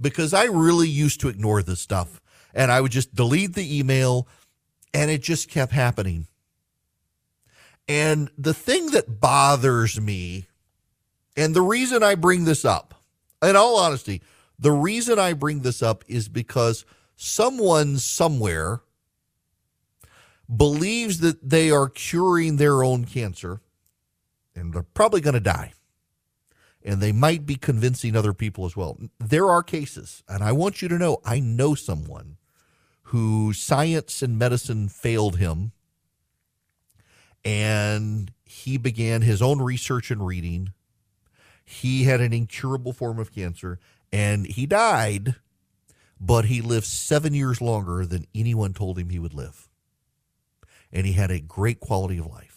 Because 0.00 0.34
I 0.34 0.44
really 0.44 0.88
used 0.88 1.20
to 1.20 1.28
ignore 1.28 1.62
this 1.62 1.80
stuff. 1.80 2.20
And 2.52 2.70
I 2.70 2.80
would 2.80 2.92
just 2.92 3.14
delete 3.14 3.54
the 3.54 3.78
email 3.78 4.28
and 4.92 5.10
it 5.10 5.22
just 5.22 5.48
kept 5.48 5.72
happening. 5.72 6.26
And 7.88 8.30
the 8.38 8.54
thing 8.54 8.90
that 8.90 9.20
bothers 9.20 10.00
me, 10.00 10.46
and 11.36 11.54
the 11.54 11.62
reason 11.62 12.02
I 12.02 12.14
bring 12.14 12.44
this 12.44 12.64
up, 12.64 12.94
in 13.42 13.56
all 13.56 13.76
honesty, 13.76 14.22
the 14.58 14.72
reason 14.72 15.18
I 15.18 15.32
bring 15.32 15.60
this 15.60 15.82
up 15.82 16.04
is 16.08 16.28
because 16.28 16.84
someone 17.16 17.98
somewhere 17.98 18.80
believes 20.54 21.20
that 21.20 21.50
they 21.50 21.70
are 21.70 21.88
curing 21.88 22.56
their 22.56 22.82
own 22.82 23.04
cancer 23.04 23.60
and 24.54 24.72
they're 24.72 24.82
probably 24.82 25.20
going 25.20 25.34
to 25.34 25.40
die. 25.40 25.72
And 26.82 27.00
they 27.00 27.12
might 27.12 27.46
be 27.46 27.56
convincing 27.56 28.14
other 28.14 28.34
people 28.34 28.66
as 28.66 28.76
well. 28.76 28.98
There 29.18 29.48
are 29.48 29.62
cases, 29.62 30.22
and 30.28 30.44
I 30.44 30.52
want 30.52 30.82
you 30.82 30.88
to 30.88 30.98
know 30.98 31.20
I 31.24 31.40
know 31.40 31.74
someone 31.74 32.36
who 33.08 33.52
science 33.52 34.22
and 34.22 34.38
medicine 34.38 34.88
failed 34.88 35.38
him, 35.38 35.72
and 37.44 38.30
he 38.44 38.76
began 38.76 39.22
his 39.22 39.40
own 39.40 39.60
research 39.62 40.10
and 40.10 40.26
reading. 40.26 40.72
He 41.64 42.04
had 42.04 42.20
an 42.20 42.32
incurable 42.32 42.92
form 42.92 43.18
of 43.18 43.32
cancer, 43.32 43.78
and 44.12 44.46
he 44.46 44.66
died, 44.66 45.36
but 46.20 46.46
he 46.46 46.60
lived 46.60 46.86
seven 46.86 47.32
years 47.32 47.60
longer 47.60 48.04
than 48.04 48.26
anyone 48.34 48.74
told 48.74 48.98
him 48.98 49.08
he 49.08 49.18
would 49.18 49.34
live. 49.34 49.68
And 50.92 51.06
he 51.06 51.14
had 51.14 51.30
a 51.30 51.40
great 51.40 51.80
quality 51.80 52.18
of 52.18 52.26
life. 52.26 52.53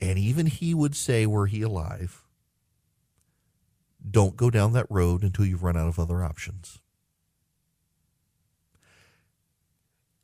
And 0.00 0.18
even 0.18 0.46
he 0.46 0.74
would 0.74 0.96
say, 0.96 1.26
were 1.26 1.46
he 1.46 1.62
alive, 1.62 2.24
don't 4.08 4.36
go 4.36 4.50
down 4.50 4.72
that 4.72 4.86
road 4.88 5.22
until 5.22 5.44
you've 5.44 5.62
run 5.62 5.76
out 5.76 5.88
of 5.88 5.98
other 5.98 6.24
options. 6.24 6.78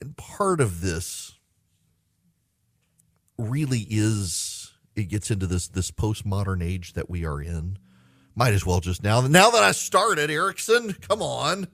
And 0.00 0.16
part 0.16 0.60
of 0.60 0.80
this 0.80 1.34
really 3.38 3.86
is 3.90 4.72
it 4.94 5.04
gets 5.04 5.30
into 5.30 5.46
this 5.46 5.68
this 5.68 5.90
postmodern 5.90 6.64
age 6.64 6.94
that 6.94 7.10
we 7.10 7.24
are 7.24 7.40
in. 7.40 7.78
Might 8.34 8.54
as 8.54 8.64
well 8.64 8.80
just 8.80 9.02
now 9.02 9.20
now 9.22 9.50
that 9.50 9.62
I 9.62 9.72
started, 9.72 10.30
Erickson, 10.30 10.92
come 10.92 11.20
on. 11.20 11.68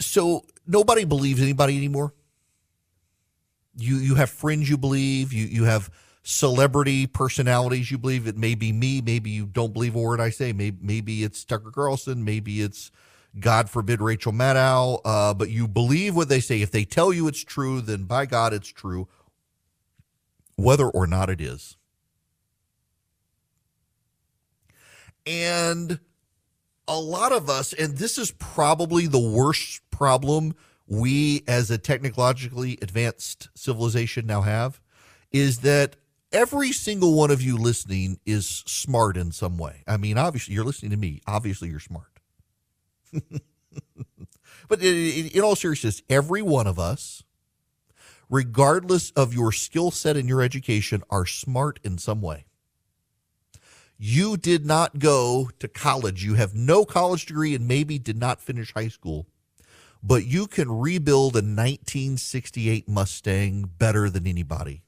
So 0.00 0.44
nobody 0.66 1.04
believes 1.04 1.40
anybody 1.40 1.76
anymore 1.76 2.14
you 3.76 3.96
you 3.96 4.14
have 4.14 4.30
friends 4.30 4.68
you 4.68 4.76
believe 4.76 5.32
you 5.32 5.46
you 5.46 5.64
have 5.64 5.90
celebrity 6.22 7.06
personalities 7.06 7.90
you 7.90 7.98
believe. 7.98 8.26
It 8.26 8.36
may 8.36 8.54
be 8.54 8.72
me 8.72 9.00
maybe 9.00 9.30
you 9.30 9.46
don't 9.46 9.72
believe 9.72 9.94
a 9.94 10.00
word 10.00 10.20
i 10.20 10.30
say. 10.30 10.52
Maybe, 10.52 10.78
maybe 10.80 11.22
it's 11.22 11.44
tucker 11.44 11.70
carlson 11.70 12.24
maybe 12.24 12.62
it's 12.62 12.90
god 13.38 13.68
forbid 13.70 14.00
rachel 14.00 14.32
maddow 14.32 15.00
uh, 15.04 15.34
but 15.34 15.50
you 15.50 15.68
believe 15.68 16.16
what 16.16 16.28
they 16.28 16.40
say. 16.40 16.62
If 16.62 16.70
they 16.70 16.84
tell 16.84 17.12
you 17.12 17.28
it's 17.28 17.44
true 17.44 17.80
then 17.80 18.04
by 18.04 18.26
god 18.26 18.52
it's 18.52 18.68
true 18.68 19.08
whether 20.56 20.88
or 20.88 21.06
not 21.06 21.28
it 21.28 21.40
is. 21.40 21.76
And 25.26 26.00
a 26.88 26.98
lot 26.98 27.32
of 27.32 27.50
us 27.50 27.72
and 27.72 27.98
this 27.98 28.16
is 28.16 28.30
probably 28.32 29.06
the 29.06 29.18
worst 29.18 29.80
problem 29.90 30.54
we 30.86 31.42
as 31.48 31.70
a 31.70 31.78
technologically 31.78 32.78
advanced 32.80 33.48
civilization 33.54 34.26
now 34.26 34.42
have 34.42 34.80
is 35.32 35.60
that 35.60 35.96
every 36.32 36.72
single 36.72 37.14
one 37.14 37.30
of 37.30 37.42
you 37.42 37.56
listening 37.56 38.18
is 38.24 38.62
smart 38.66 39.16
in 39.16 39.32
some 39.32 39.58
way. 39.58 39.82
I 39.86 39.96
mean, 39.96 40.18
obviously, 40.18 40.54
you're 40.54 40.64
listening 40.64 40.92
to 40.92 40.96
me. 40.96 41.22
Obviously, 41.26 41.68
you're 41.68 41.80
smart. 41.80 42.20
but 44.68 44.82
in, 44.82 45.40
all 45.40 45.56
seriousness, 45.56 46.02
every 46.08 46.42
one 46.42 46.66
of 46.66 46.78
us, 46.78 47.24
regardless 48.30 49.10
of 49.12 49.34
your 49.34 49.52
skill 49.52 49.90
set 49.90 50.16
and 50.16 50.28
your 50.28 50.42
education, 50.42 51.02
are 51.10 51.26
smart 51.26 51.80
in 51.82 51.98
some 51.98 52.20
way. 52.20 52.44
You 53.98 54.36
did 54.36 54.66
not 54.66 54.98
go 54.98 55.48
to 55.58 55.68
college. 55.68 56.22
You 56.22 56.34
have 56.34 56.54
no 56.54 56.84
college 56.84 57.26
degree 57.26 57.54
and 57.54 57.66
maybe 57.66 57.98
did 57.98 58.18
not 58.18 58.42
finish 58.42 58.74
high 58.74 58.88
school 58.88 59.26
but 60.06 60.24
you 60.24 60.46
can 60.46 60.70
rebuild 60.70 61.34
a 61.34 61.42
1968 61.42 62.88
Mustang 62.88 63.68
better 63.76 64.08
than 64.08 64.24
anybody. 64.24 64.84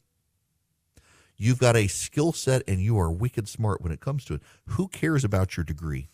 You've 1.36 1.58
got 1.58 1.76
a 1.76 1.88
skill 1.88 2.32
set 2.32 2.62
and 2.68 2.80
you 2.80 2.96
are 3.00 3.10
wicked 3.10 3.48
smart 3.48 3.82
when 3.82 3.90
it 3.90 3.98
comes 3.98 4.24
to 4.26 4.34
it. 4.34 4.42
Who 4.66 4.86
cares 4.86 5.24
about 5.24 5.56
your 5.56 5.64
degree? 5.64 6.08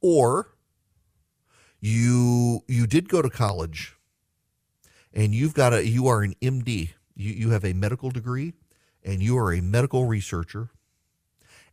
Or 0.00 0.54
you 1.80 2.62
you 2.66 2.86
did 2.86 3.10
go 3.10 3.20
to 3.20 3.28
college 3.28 3.94
and 5.12 5.34
you've 5.34 5.54
got 5.54 5.74
a 5.74 5.86
you 5.86 6.06
are 6.06 6.22
an 6.22 6.34
MD. 6.40 6.90
You 7.14 7.32
you 7.32 7.50
have 7.50 7.64
a 7.64 7.74
medical 7.74 8.10
degree 8.10 8.54
and 9.02 9.22
you 9.22 9.36
are 9.36 9.52
a 9.52 9.60
medical 9.60 10.06
researcher 10.06 10.70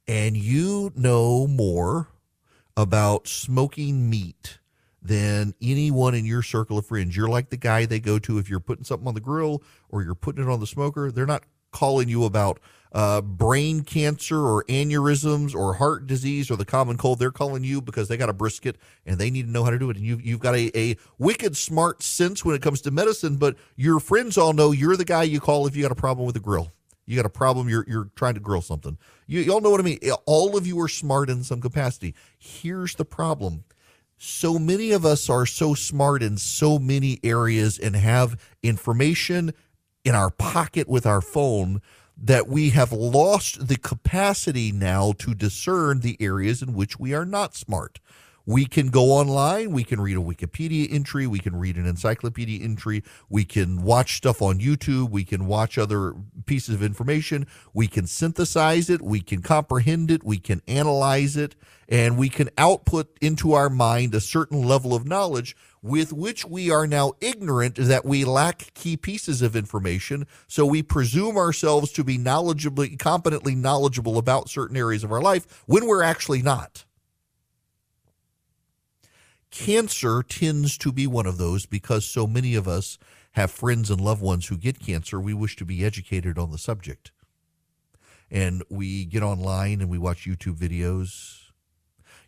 and 0.05 0.35
you 0.35 0.91
know 0.95 1.47
more 1.47 2.09
about 2.81 3.27
smoking 3.27 4.09
meat 4.09 4.57
than 5.03 5.53
anyone 5.61 6.15
in 6.15 6.25
your 6.25 6.41
circle 6.41 6.79
of 6.79 6.85
friends. 6.87 7.15
You're 7.15 7.29
like 7.29 7.51
the 7.51 7.57
guy 7.57 7.85
they 7.85 7.99
go 7.99 8.17
to 8.19 8.39
if 8.39 8.49
you're 8.49 8.59
putting 8.59 8.83
something 8.83 9.07
on 9.07 9.13
the 9.13 9.19
grill 9.19 9.61
or 9.89 10.01
you're 10.01 10.15
putting 10.15 10.43
it 10.43 10.49
on 10.49 10.59
the 10.59 10.67
smoker. 10.67 11.11
They're 11.11 11.27
not 11.27 11.43
calling 11.71 12.09
you 12.09 12.25
about 12.25 12.59
uh, 12.91 13.21
brain 13.21 13.81
cancer 13.83 14.39
or 14.39 14.63
aneurysms 14.65 15.55
or 15.55 15.75
heart 15.75 16.07
disease 16.07 16.49
or 16.49 16.55
the 16.55 16.65
common 16.65 16.97
cold. 16.97 17.19
They're 17.19 17.31
calling 17.31 17.63
you 17.63 17.81
because 17.81 18.07
they 18.07 18.17
got 18.17 18.29
a 18.29 18.33
brisket 18.33 18.77
and 19.05 19.19
they 19.19 19.29
need 19.29 19.45
to 19.45 19.51
know 19.51 19.63
how 19.63 19.69
to 19.69 19.79
do 19.79 19.91
it. 19.91 19.97
And 19.97 20.05
you've, 20.05 20.25
you've 20.25 20.39
got 20.39 20.55
a, 20.55 20.75
a 20.77 20.97
wicked 21.19 21.55
smart 21.55 22.01
sense 22.01 22.43
when 22.43 22.55
it 22.55 22.63
comes 22.63 22.81
to 22.81 22.91
medicine, 22.91 23.37
but 23.37 23.55
your 23.75 23.99
friends 23.99 24.39
all 24.39 24.53
know 24.53 24.71
you're 24.71 24.97
the 24.97 25.05
guy 25.05 25.23
you 25.23 25.39
call 25.39 25.67
if 25.67 25.75
you 25.75 25.83
got 25.83 25.91
a 25.91 25.95
problem 25.95 26.25
with 26.25 26.33
the 26.33 26.41
grill. 26.41 26.71
You 27.05 27.15
got 27.15 27.25
a 27.25 27.29
problem. 27.29 27.67
You're 27.67 27.85
you're 27.87 28.09
trying 28.15 28.35
to 28.35 28.39
grill 28.39 28.61
something. 28.61 28.97
You 29.27 29.41
y'all 29.41 29.61
know 29.61 29.69
what 29.69 29.79
I 29.79 29.83
mean. 29.83 29.99
All 30.25 30.57
of 30.57 30.65
you 30.67 30.79
are 30.81 30.87
smart 30.87 31.29
in 31.29 31.43
some 31.43 31.61
capacity. 31.61 32.13
Here's 32.37 32.95
the 32.95 33.05
problem. 33.05 33.63
So 34.17 34.59
many 34.59 34.91
of 34.91 35.03
us 35.03 35.29
are 35.29 35.47
so 35.47 35.73
smart 35.73 36.21
in 36.21 36.37
so 36.37 36.77
many 36.77 37.19
areas 37.23 37.79
and 37.79 37.95
have 37.95 38.39
information 38.61 39.51
in 40.05 40.13
our 40.13 40.29
pocket 40.29 40.87
with 40.87 41.05
our 41.07 41.21
phone 41.21 41.81
that 42.15 42.47
we 42.47 42.69
have 42.69 42.91
lost 42.91 43.67
the 43.67 43.77
capacity 43.77 44.71
now 44.71 45.13
to 45.13 45.33
discern 45.33 46.01
the 46.01 46.17
areas 46.19 46.61
in 46.61 46.73
which 46.73 46.99
we 46.99 47.15
are 47.15 47.25
not 47.25 47.55
smart. 47.55 47.99
We 48.51 48.65
can 48.65 48.89
go 48.89 49.11
online. 49.11 49.71
We 49.71 49.85
can 49.85 50.01
read 50.01 50.17
a 50.17 50.19
Wikipedia 50.19 50.91
entry. 50.91 51.25
We 51.25 51.39
can 51.39 51.55
read 51.55 51.77
an 51.77 51.85
encyclopedia 51.85 52.61
entry. 52.61 53.01
We 53.29 53.45
can 53.45 53.81
watch 53.81 54.17
stuff 54.17 54.41
on 54.41 54.59
YouTube. 54.59 55.09
We 55.09 55.23
can 55.23 55.45
watch 55.45 55.77
other 55.77 56.13
pieces 56.45 56.75
of 56.75 56.83
information. 56.83 57.47
We 57.73 57.87
can 57.87 58.07
synthesize 58.07 58.89
it. 58.89 59.01
We 59.01 59.21
can 59.21 59.41
comprehend 59.41 60.11
it. 60.11 60.25
We 60.25 60.37
can 60.37 60.61
analyze 60.67 61.37
it. 61.37 61.55
And 61.87 62.17
we 62.17 62.27
can 62.27 62.49
output 62.57 63.17
into 63.21 63.53
our 63.53 63.69
mind 63.69 64.13
a 64.13 64.19
certain 64.19 64.63
level 64.63 64.93
of 64.93 65.07
knowledge 65.07 65.55
with 65.81 66.11
which 66.11 66.43
we 66.43 66.69
are 66.69 66.85
now 66.85 67.13
ignorant 67.21 67.75
that 67.75 68.03
we 68.03 68.25
lack 68.25 68.73
key 68.73 68.97
pieces 68.97 69.41
of 69.41 69.55
information. 69.55 70.27
So 70.49 70.65
we 70.65 70.83
presume 70.83 71.37
ourselves 71.37 71.93
to 71.93 72.03
be 72.03 72.17
knowledgeably, 72.17 72.99
competently 72.99 73.55
knowledgeable 73.55 74.17
about 74.17 74.49
certain 74.49 74.75
areas 74.75 75.05
of 75.05 75.11
our 75.13 75.21
life 75.21 75.63
when 75.67 75.87
we're 75.87 76.03
actually 76.03 76.41
not. 76.41 76.83
Cancer 79.51 80.23
tends 80.23 80.77
to 80.79 80.91
be 80.91 81.05
one 81.05 81.25
of 81.25 81.37
those 81.37 81.65
because 81.65 82.05
so 82.05 82.25
many 82.25 82.55
of 82.55 82.67
us 82.67 82.97
have 83.33 83.51
friends 83.51 83.89
and 83.89 83.99
loved 83.99 84.21
ones 84.21 84.47
who 84.47 84.57
get 84.57 84.79
cancer. 84.79 85.19
We 85.19 85.33
wish 85.33 85.55
to 85.57 85.65
be 85.65 85.85
educated 85.85 86.37
on 86.37 86.51
the 86.51 86.57
subject. 86.57 87.11
And 88.29 88.63
we 88.69 89.05
get 89.05 89.23
online 89.23 89.81
and 89.81 89.89
we 89.89 89.97
watch 89.97 90.25
YouTube 90.25 90.55
videos. 90.55 91.37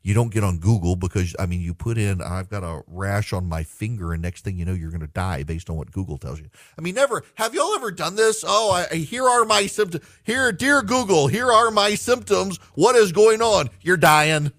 You 0.02 0.14
don't 0.14 0.34
get 0.34 0.44
on 0.44 0.60
Google 0.60 0.98
because, 0.98 1.34
I 1.40 1.46
mean, 1.46 1.62
you 1.62 1.74
put 1.74 1.98
in, 1.98 2.22
I've 2.22 2.50
got 2.50 2.62
a 2.62 2.84
rash 2.88 3.32
on 3.32 3.48
my 3.48 3.64
finger, 3.64 4.12
and 4.12 4.22
next 4.22 4.44
thing 4.44 4.58
you 4.58 4.66
know, 4.66 4.74
you're 4.74 4.90
going 4.90 5.00
to 5.00 5.08
die 5.08 5.44
based 5.44 5.70
on 5.70 5.78
what 5.78 5.94
Google 5.94 6.18
tells 6.18 6.42
you. 6.42 6.50
I 6.78 6.82
mean, 6.82 6.96
never, 6.96 7.24
have 7.36 7.54
y'all 7.54 7.74
ever 7.74 7.90
done 7.90 8.18
this? 8.18 8.44
Oh, 8.46 8.86
I, 8.92 8.94
here 8.96 9.24
are 9.24 9.46
my 9.46 9.66
symptoms. 9.66 10.06
Here, 10.26 10.52
dear 10.52 10.82
Google, 10.82 11.28
here 11.28 11.50
are 11.50 11.72
my 11.72 11.96
symptoms. 11.96 12.58
What 12.74 12.98
is 12.98 13.14
going 13.14 13.42
on? 13.42 13.70
You're 13.80 13.96
dying. 13.96 14.52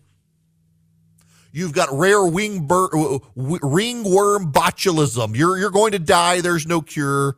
You've 1.55 1.73
got 1.73 1.89
rare 1.93 2.25
wing 2.25 2.67
bur- 2.67 2.91
uh, 2.93 3.21
ringworm 3.37 4.51
botulism. 4.51 5.37
You're 5.37 5.57
you're 5.57 5.71
going 5.71 5.93
to 5.93 6.01
die. 6.01 6.41
There's 6.41 6.67
no 6.67 6.81
cure. 6.81 7.37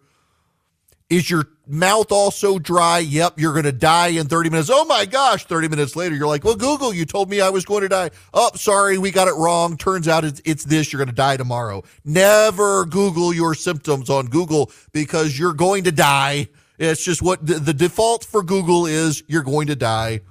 Is 1.11 1.29
your 1.29 1.44
mouth 1.66 2.11
also 2.11 2.59
dry? 2.59 2.98
Yep, 3.00 3.38
you're 3.38 3.52
going 3.52 3.66
to 3.66 3.72
die 3.72 4.09
in 4.09 4.26
30 4.26 4.48
minutes. 4.50 4.70
Oh 4.72 4.87
my 4.87 5.05
gosh, 5.05 5.44
30 5.44 5.68
minutes 5.68 5.94
later, 5.94 6.16
you're 6.16 6.26
like, 6.26 6.44
well, 6.44 6.57
Google, 6.57 6.94
you 6.94 7.05
told 7.05 7.29
me 7.29 7.42
I 7.42 7.50
was 7.50 7.66
going 7.66 7.83
to 7.83 7.88
die. 7.88 8.11
Oh, 8.33 8.50
sorry, 8.55 8.96
we 8.96 9.11
got 9.11 9.29
it 9.29 9.35
wrong. 9.35 9.76
Turns 9.76 10.09
out 10.09 10.24
it's, 10.24 10.40
it's 10.46 10.64
this. 10.64 10.92
You're 10.92 10.98
going 10.98 11.09
to 11.09 11.14
die 11.14 11.37
tomorrow. 11.37 11.85
Never 12.05 12.87
Google 12.87 13.35
your 13.35 13.55
symptoms 13.55 14.09
on 14.09 14.26
Google 14.26 14.72
because 14.92 15.38
you're 15.38 15.52
going 15.52 15.85
to 15.85 15.92
die. 15.92 16.48
It's 16.79 17.05
just 17.05 17.20
what 17.20 17.46
the, 17.46 17.55
the 17.55 17.74
default 17.74 18.24
for 18.24 18.42
Google 18.42 18.87
is 18.87 19.22
you're 19.29 19.44
going 19.44 19.66
to 19.66 19.76
die. 19.76 20.22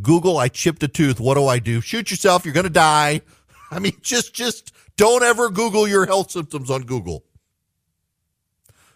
Google, 0.00 0.38
I 0.38 0.48
chipped 0.48 0.82
a 0.82 0.88
tooth. 0.88 1.20
What 1.20 1.34
do 1.34 1.46
I 1.46 1.58
do? 1.58 1.80
Shoot 1.80 2.10
yourself. 2.10 2.44
You're 2.44 2.54
going 2.54 2.64
to 2.64 2.70
die. 2.70 3.22
I 3.70 3.78
mean, 3.78 3.96
just, 4.02 4.34
just 4.34 4.72
don't 4.96 5.22
ever 5.22 5.48
Google 5.50 5.86
your 5.86 6.06
health 6.06 6.30
symptoms 6.30 6.70
on 6.70 6.82
Google. 6.82 7.24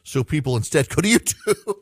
So 0.03 0.23
people 0.23 0.57
instead 0.57 0.89
go 0.89 1.01
to 1.01 1.09
YouTube. 1.19 1.75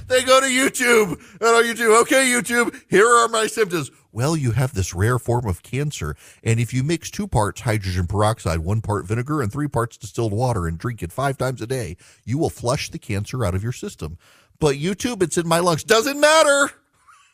they 0.08 0.22
go 0.22 0.40
to 0.40 0.46
YouTube 0.46 1.10
and 1.40 1.48
on 1.48 1.64
YouTube. 1.64 2.00
Okay, 2.02 2.26
YouTube, 2.26 2.80
here 2.88 3.06
are 3.06 3.28
my 3.28 3.46
symptoms. 3.46 3.90
Well, 4.12 4.36
you 4.36 4.52
have 4.52 4.74
this 4.74 4.92
rare 4.92 5.18
form 5.18 5.46
of 5.46 5.62
cancer. 5.62 6.16
And 6.42 6.58
if 6.58 6.74
you 6.74 6.82
mix 6.82 7.10
two 7.10 7.28
parts 7.28 7.60
hydrogen 7.60 8.06
peroxide, 8.06 8.60
one 8.60 8.80
part 8.80 9.06
vinegar, 9.06 9.40
and 9.40 9.52
three 9.52 9.68
parts 9.68 9.96
distilled 9.96 10.32
water 10.32 10.66
and 10.66 10.78
drink 10.78 11.02
it 11.02 11.12
five 11.12 11.38
times 11.38 11.62
a 11.62 11.66
day, 11.66 11.96
you 12.24 12.36
will 12.36 12.50
flush 12.50 12.90
the 12.90 12.98
cancer 12.98 13.44
out 13.44 13.54
of 13.54 13.62
your 13.62 13.72
system 13.72 14.18
but 14.60 14.76
YouTube, 14.76 15.22
it's 15.22 15.38
in 15.38 15.48
my 15.48 15.58
lungs. 15.58 15.82
Doesn't 15.82 16.20
matter. 16.20 16.70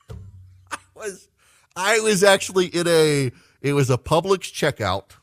I 0.71 0.79
was, 0.95 1.29
I 1.77 2.01
was 2.01 2.25
actually 2.25 2.67
in 2.67 2.87
a, 2.89 3.33
it 3.61 3.73
was 3.75 3.91
a 3.91 3.99
Publix 3.99 4.51
checkout, 4.53 5.17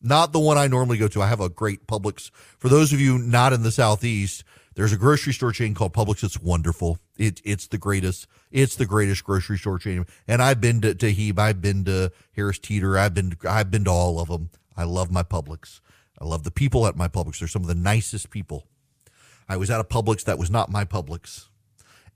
not 0.00 0.32
the 0.32 0.38
one 0.38 0.58
I 0.58 0.68
normally 0.68 0.98
go 0.98 1.08
to. 1.08 1.22
I 1.22 1.26
have 1.26 1.40
a 1.40 1.48
great 1.48 1.86
Publix. 1.86 2.30
For 2.58 2.68
those 2.68 2.92
of 2.92 3.00
you 3.00 3.18
not 3.18 3.52
in 3.52 3.62
the 3.62 3.72
Southeast, 3.72 4.44
there's 4.74 4.92
a 4.92 4.98
grocery 4.98 5.32
store 5.32 5.52
chain 5.52 5.74
called 5.74 5.94
Publix. 5.94 6.22
It's 6.22 6.38
wonderful. 6.38 6.98
It, 7.16 7.40
it's 7.44 7.66
the 7.66 7.78
greatest. 7.78 8.26
It's 8.50 8.76
the 8.76 8.84
greatest 8.84 9.24
grocery 9.24 9.56
store 9.56 9.78
chain. 9.78 10.04
And 10.28 10.42
I've 10.42 10.60
been 10.60 10.82
to, 10.82 10.94
to. 10.94 11.32
I've 11.38 11.62
been 11.62 11.84
to 11.86 12.12
Harris 12.36 12.58
Teeter. 12.58 12.98
I've 12.98 13.14
been, 13.14 13.36
I've 13.48 13.70
been 13.70 13.84
to 13.84 13.90
all 13.90 14.20
of 14.20 14.28
them. 14.28 14.50
I 14.76 14.84
love 14.84 15.10
my 15.10 15.22
Publix. 15.22 15.80
I 16.20 16.26
love 16.26 16.44
the 16.44 16.50
people 16.50 16.86
at 16.86 16.96
my 16.96 17.08
Publix. 17.08 17.38
They're 17.38 17.48
some 17.48 17.62
of 17.62 17.68
the 17.68 17.74
nicest 17.74 18.28
people. 18.28 18.66
I 19.48 19.56
was 19.56 19.70
at 19.70 19.80
a 19.80 19.84
Publix 19.84 20.24
that 20.24 20.38
was 20.38 20.50
not 20.50 20.70
my 20.70 20.84
Publix 20.84 21.48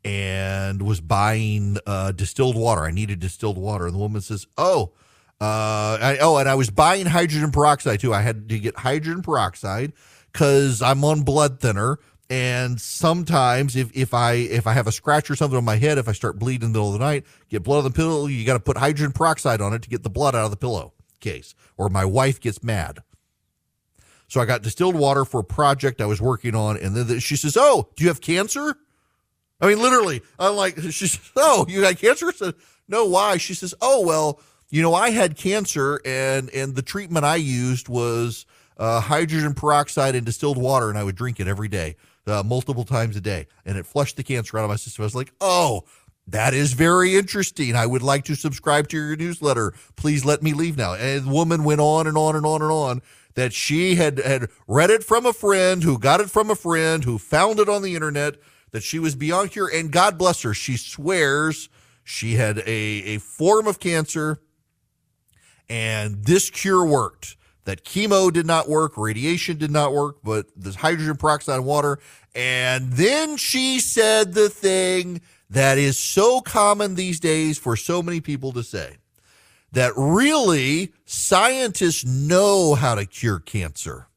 and 0.05 0.83
was 0.83 1.01
buying 1.01 1.79
uh, 1.87 2.13
distilled 2.13 2.57
water. 2.57 2.83
I 2.83 2.91
needed 2.91 3.21
distilled 3.21 3.59
water. 3.59 3.87
And 3.87 3.95
the 3.95 3.99
woman 3.99 4.21
says, 4.21 4.47
Oh, 4.57 4.93
uh, 5.41 5.99
I, 6.01 6.19
oh, 6.21 6.37
and 6.37 6.49
I 6.49 6.55
was 6.55 6.71
buying 6.71 7.07
hydrogen 7.07 7.51
peroxide 7.51 8.01
too. 8.01 8.13
I 8.13 8.21
had 8.21 8.49
to 8.49 8.59
get 8.59 8.77
hydrogen 8.79 9.23
peroxide 9.23 9.93
because 10.33 10.83
I'm 10.83 11.05
on 11.05 11.23
blood 11.23 11.61
thinner. 11.61 11.99
And 12.29 12.81
sometimes 12.81 13.75
if, 13.75 13.91
if 13.93 14.15
I 14.15 14.35
if 14.35 14.67
I 14.67 14.73
have 14.75 14.87
a 14.87 14.93
scratch 14.93 15.31
or 15.31 15.37
something 15.37 15.57
on 15.57 15.65
my 15.65 15.77
head, 15.77 15.99
if 15.99 16.09
I 16.09 16.13
start 16.13 16.39
bleeding 16.39 16.67
in 16.67 16.73
the 16.73 16.79
middle 16.79 16.95
of 16.95 16.99
the 16.99 17.05
night, 17.05 17.25
get 17.49 17.65
blood 17.65 17.79
on 17.79 17.85
the 17.85 17.91
pillow, 17.91 18.27
you 18.27 18.45
got 18.45 18.55
to 18.55 18.61
put 18.61 18.77
hydrogen 18.77 19.13
peroxide 19.13 19.61
on 19.61 19.73
it 19.73 19.83
to 19.83 19.89
get 19.89 20.05
the 20.05 20.11
blood 20.11 20.37
out 20.37 20.45
of 20.45 20.51
the 20.51 20.57
pillow 20.57 20.93
case, 21.19 21.55
or 21.77 21.89
my 21.89 22.05
wife 22.05 22.41
gets 22.41 22.63
mad. 22.63 23.01
So 24.31 24.41
I 24.41 24.45
got 24.45 24.63
distilled 24.63 24.95
water 24.95 25.25
for 25.25 25.41
a 25.41 25.45
project 25.45 26.01
I 26.01 26.07
was 26.07 26.23
working 26.23 26.55
on, 26.55 26.77
and 26.77 26.95
then 26.95 27.19
she 27.19 27.35
says, 27.35 27.57
"Oh, 27.59 27.89
do 27.97 28.05
you 28.05 28.09
have 28.09 28.21
cancer?" 28.21 28.77
I 29.61 29.67
mean, 29.67 29.83
literally, 29.83 30.23
I'm 30.39 30.55
like, 30.55 30.79
she 30.91 31.09
says, 31.09 31.33
"Oh, 31.35 31.67
you 31.69 31.81
got 31.81 31.99
cancer?" 31.99 32.29
I 32.29 32.33
said, 32.33 32.55
"No, 32.87 33.07
why?" 33.07 33.39
She 33.39 33.55
says, 33.55 33.75
"Oh, 33.81 34.07
well, 34.07 34.41
you 34.71 34.83
know, 34.83 34.95
I 34.95 35.11
had 35.11 35.37
cancer, 35.37 36.01
and 36.05 36.49
and 36.51 36.77
the 36.77 36.83
treatment 36.83 37.25
I 37.25 37.37
used 37.37 37.89
was 37.89 38.47
uh, 38.77 39.01
hydrogen 39.01 39.53
peroxide 39.53 40.15
and 40.15 40.25
distilled 40.25 40.59
water, 40.59 40.89
and 40.91 40.97
I 40.97 41.03
would 41.03 41.17
drink 41.17 41.41
it 41.41 41.49
every 41.49 41.69
day, 41.69 41.97
uh, 42.29 42.45
multiple 42.45 42.85
times 42.85 43.17
a 43.17 43.21
day, 43.21 43.49
and 43.67 43.77
it 43.77 43.85
flushed 43.85 44.17
the 44.17 44.23
cancer 44.23 44.57
out 44.59 44.63
of 44.63 44.71
my 44.71 44.77
system." 44.77 45.03
I 45.03 45.07
was 45.07 45.17
like, 45.17 45.33
"Oh." 45.41 45.85
That 46.29 46.55
is 46.55 46.75
very 46.75 47.17
interesting. 47.17 47.75
I 47.75 47.87
would 47.87 48.03
like 48.03 48.25
to 48.27 48.37
subscribe 48.37 48.87
to 48.91 48.97
your 48.97 49.17
newsletter. 49.17 49.73
Please 49.97 50.25
let 50.25 50.45
me 50.45 50.53
leave 50.53 50.77
now. 50.77 50.95
And 50.95 51.25
the 51.25 51.31
woman 51.33 51.65
went 51.65 51.81
on 51.81 52.07
and 52.07 52.17
on 52.17 52.37
and 52.37 52.47
on 52.47 52.63
and 52.63 52.71
on 52.71 53.03
that 53.35 53.53
she 53.53 53.95
had 53.95 54.19
had 54.19 54.49
read 54.67 54.91
it 54.91 55.05
from 55.05 55.27
a 55.27 55.33
friend 55.33 55.83
who 55.83 55.99
got 55.99 56.21
it 56.21 56.31
from 56.31 56.51
a 56.51 56.55
friend 56.55 57.05
who 57.05 57.19
found 57.19 57.59
it 57.59 57.69
on 57.69 57.83
the 57.83 57.95
internet 57.95 58.37
that 58.73 58.83
she 58.83 58.99
was 58.99 59.15
beyond 59.15 59.51
cure. 59.51 59.71
And 59.73 59.91
god 59.91 60.19
bless 60.19 60.43
her. 60.43 60.55
She 60.55 60.77
swears 60.77 61.69
she 62.05 62.35
had 62.35 62.59
a, 62.59 62.71
a 62.71 63.19
form 63.19 63.67
of 63.67 63.79
cancer 63.79 64.41
and 65.69 66.25
this 66.25 66.51
cure 66.51 66.85
worked. 66.85 67.37
That 67.65 67.85
chemo 67.85 68.33
did 68.33 68.47
not 68.47 68.69
work 68.69 68.97
radiation 68.97 69.59
did 69.59 69.71
not 69.71 69.93
work 69.93 70.17
but 70.25 70.47
this 70.57 70.77
hydrogen 70.77 71.17
peroxide 71.17 71.57
and 71.57 71.67
water. 71.67 71.99
And 72.35 72.93
then 72.93 73.37
she 73.37 73.81
said 73.81 74.35
the 74.35 74.49
thing 74.49 75.21
that 75.51 75.79
is 75.79 75.99
so 75.99 76.41
common 76.41 76.95
these 76.95 77.21
days 77.21 77.59
for 77.59 77.77
so 77.77 78.03
many 78.03 78.21
people 78.21 78.53
to 78.53 78.63
say 78.63 78.97
that 79.73 79.93
really 79.97 80.93
scientists 81.05 82.05
know 82.05 82.75
how 82.75 82.95
to 82.95 83.07
cure 83.07 83.39
cancer, 83.39 84.09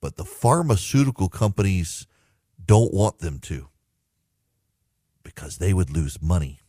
but 0.00 0.16
the 0.16 0.24
pharmaceutical 0.24 1.28
companies 1.28 2.06
don't 2.64 2.92
want 2.92 3.18
them 3.18 3.38
to 3.38 3.68
because 5.22 5.58
they 5.58 5.72
would 5.72 5.90
lose 5.90 6.20
money. 6.20 6.60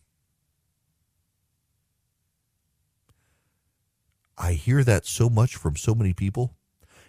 I 4.38 4.52
hear 4.54 4.82
that 4.84 5.06
so 5.06 5.28
much 5.28 5.56
from 5.56 5.76
so 5.76 5.94
many 5.94 6.12
people, 6.12 6.54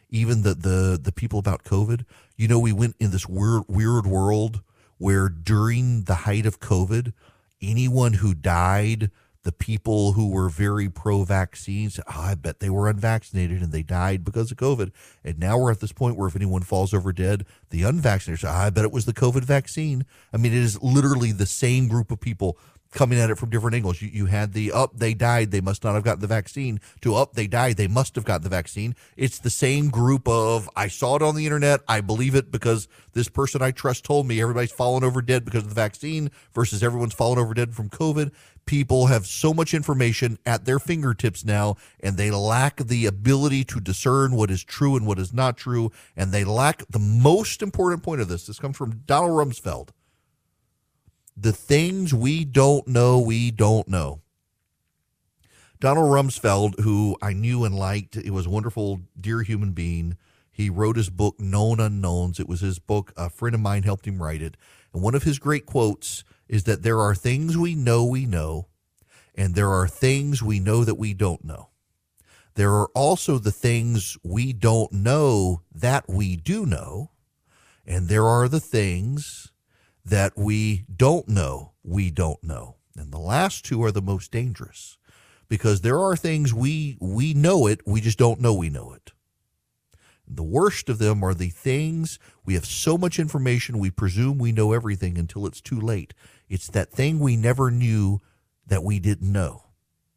even 0.10 0.44
the 0.44 0.54
the 0.54 1.00
the 1.02 1.12
people 1.12 1.40
about 1.40 1.64
COVID. 1.64 2.06
You 2.36 2.48
know, 2.48 2.60
we 2.60 2.72
went 2.72 2.96
in 3.00 3.12
this 3.12 3.28
weird 3.28 3.64
weird 3.68 4.06
world 4.06 4.62
where 4.98 5.30
during 5.30 6.04
the 6.04 6.16
height 6.16 6.46
of 6.46 6.60
COVID, 6.60 7.14
anyone 7.62 8.14
who 8.14 8.34
died 8.34 9.10
the 9.44 9.52
people 9.52 10.14
who 10.14 10.30
were 10.30 10.50
very 10.50 10.90
pro 10.90 11.24
vaccines, 11.24 12.00
oh, 12.00 12.22
I 12.22 12.36
bet 12.36 12.60
they 12.60 12.70
were 12.70 12.88
unvaccinated 12.88 13.62
and 13.62 13.72
they 13.72 13.84
died 13.84 14.24
because 14.24 14.52
of 14.52 14.58
COVID. 14.58 14.92
And 15.24 15.38
now 15.38 15.58
we're 15.58 15.72
at 15.72 15.82
this 15.82 15.92
point 15.92 16.18
where 16.18 16.28
if 16.28 16.36
anyone 16.36 16.62
falls 16.62 16.94
over 16.94 17.12
dead, 17.12 17.46
the 17.70 17.84
unvaccinated 17.84 18.46
oh, 18.46 18.50
I 18.50 18.70
bet 18.70 18.86
it 18.86 18.92
was 18.92 19.06
the 19.06 19.14
COVID 19.14 19.44
vaccine. 19.44 20.06
I 20.32 20.38
mean, 20.38 20.54
it 20.54 20.60
is 20.60 20.82
literally 20.82 21.34
the 21.34 21.46
same 21.46 21.90
group 21.90 22.10
of 22.10 22.22
people 22.22 22.58
coming 22.94 23.20
at 23.20 23.30
it 23.30 23.38
from 23.38 23.50
different 23.50 23.76
angles. 23.76 24.02
You, 24.02 24.10
you 24.10 24.26
had 24.28 24.54
the 24.54 24.72
up, 24.72 24.92
they 24.96 25.14
died, 25.14 25.52
they 25.52 25.62
must 25.62 25.84
not 25.84 25.96
have 25.96 26.04
gotten 26.04 26.22
the 26.22 26.28
vaccine, 26.28 26.80
to 27.02 27.16
up, 27.16 27.34
they 27.34 27.48
died, 27.48 27.78
they 27.78 27.88
must 27.88 28.16
have 28.16 28.24
gotten 28.24 28.44
the 28.44 28.50
vaccine. 28.50 28.96
It's 29.18 29.40
the 29.40 29.50
same 29.50 29.90
group 29.90 30.28
of, 30.28 30.70
I 30.76 30.88
saw 30.88 31.16
it 31.16 31.22
on 31.22 31.36
the 31.36 31.46
internet, 31.46 31.82
I 31.88 32.02
believe 32.02 32.36
it 32.36 32.52
because 32.52 32.88
this 33.14 33.30
person 33.30 33.62
I 33.62 33.72
trust 33.72 34.06
told 34.06 34.28
me 34.28 34.42
everybody's 34.42 34.72
fallen 34.72 35.04
over 35.04 35.22
dead 35.22 35.44
because 35.44 35.64
of 35.64 35.70
the 35.70 35.76
vaccine 35.76 36.32
versus 36.54 36.84
everyone's 36.84 37.14
fallen 37.14 37.40
over 37.40 37.54
dead 37.54 37.74
from 37.74 37.90
COVID. 37.90 38.32
People 38.66 39.08
have 39.08 39.28
so 39.28 39.54
much 39.54 39.74
information 39.74 40.38
at 40.46 40.64
their 40.64 40.80
fingertips 40.80 41.44
now, 41.44 41.76
and 42.00 42.16
they 42.16 42.32
lack 42.32 42.78
the 42.78 43.06
ability 43.06 43.66
to 43.66 43.82
discern 43.82 44.36
what 44.36 44.50
is 44.50 44.64
true 44.64 44.96
and 44.96 45.06
what 45.06 45.20
is 45.20 45.34
not 45.34 45.58
true. 45.58 45.92
And 46.16 46.32
they 46.32 46.46
lack 46.46 46.84
the 46.90 47.00
most 47.00 47.62
important 47.62 48.04
point 48.04 48.22
of 48.22 48.30
this. 48.30 48.48
This 48.48 48.60
comes 48.60 48.78
from 48.78 49.02
Donald 49.06 49.32
Rumsfeld 49.32 49.90
The 51.36 51.54
things 51.54 52.14
we 52.14 52.46
don't 52.46 52.88
know, 52.88 53.20
we 53.20 53.52
don't 53.52 53.88
know. 53.88 54.22
Donald 55.80 56.12
Rumsfeld, 56.12 56.80
who 56.80 57.18
I 57.22 57.34
knew 57.34 57.66
and 57.66 57.76
liked, 57.76 58.16
it 58.16 58.30
was 58.30 58.46
a 58.46 58.50
wonderful, 58.50 59.02
dear 59.20 59.42
human 59.42 59.74
being. 59.74 60.18
He 60.52 60.70
wrote 60.70 60.96
his 60.96 61.10
book, 61.10 61.40
Known 61.40 61.80
Unknowns. 61.80 62.40
It 62.40 62.48
was 62.48 62.62
his 62.62 62.80
book. 62.80 63.12
A 63.18 63.30
friend 63.30 63.56
of 63.56 63.62
mine 63.62 63.84
helped 63.84 64.08
him 64.08 64.22
write 64.22 64.42
it. 64.42 64.56
And 64.94 65.02
one 65.02 65.16
of 65.16 65.24
his 65.24 65.40
great 65.40 65.66
quotes 65.66 66.24
is 66.48 66.64
that 66.66 66.84
there 66.84 67.02
are 67.02 67.16
things 67.16 67.58
we 67.58 67.74
know 67.74 68.06
we 68.06 68.26
know, 68.26 68.68
and 69.34 69.56
there 69.56 69.72
are 69.72 69.88
things 69.88 70.44
we 70.44 70.60
know 70.60 70.84
that 70.84 70.96
we 70.96 71.14
don't 71.14 71.44
know. 71.44 71.70
There 72.56 72.72
are 72.74 72.90
also 72.94 73.40
the 73.40 73.52
things 73.52 74.16
we 74.24 74.54
don't 74.54 74.92
know 74.92 75.64
that 75.74 76.08
we 76.08 76.36
do 76.36 76.66
know, 76.68 77.10
and 77.86 78.08
there 78.08 78.28
are 78.28 78.48
the 78.48 78.60
things 78.60 79.52
that 80.06 80.34
we 80.38 80.86
don't 80.96 81.28
know 81.28 81.74
we 81.84 82.10
don't 82.10 82.44
know. 82.44 82.78
And 82.98 83.12
the 83.12 83.20
last 83.20 83.66
two 83.66 83.84
are 83.84 83.92
the 83.92 84.02
most 84.02 84.32
dangerous 84.32 84.98
because 85.50 85.82
there 85.82 86.00
are 86.00 86.16
things 86.16 86.54
we 86.54 86.98
we 87.00 87.34
know 87.34 87.68
it, 87.68 87.82
we 87.86 88.02
just 88.02 88.18
don't 88.18 88.40
know 88.40 88.54
we 88.54 88.70
know 88.70 88.94
it. 88.94 89.12
The 90.26 90.44
worst 90.44 90.90
of 90.90 91.00
them 91.00 91.22
are 91.24 91.34
the 91.34 91.50
things 91.50 92.18
we 92.46 92.54
have 92.54 92.66
so 92.66 92.98
much 92.98 93.20
information 93.20 93.78
we 93.78 93.92
presume 93.92 94.38
we 94.38 94.52
know 94.52 94.72
everything 94.72 95.18
until 95.18 95.46
it's 95.46 95.62
too 95.62 95.80
late. 95.80 96.14
It's 96.48 96.68
that 96.70 96.92
thing 96.92 97.20
we 97.20 97.36
never 97.36 97.70
knew 97.70 98.22
that 98.66 98.84
we 98.84 99.00
didn't 99.00 99.32
know 99.32 99.66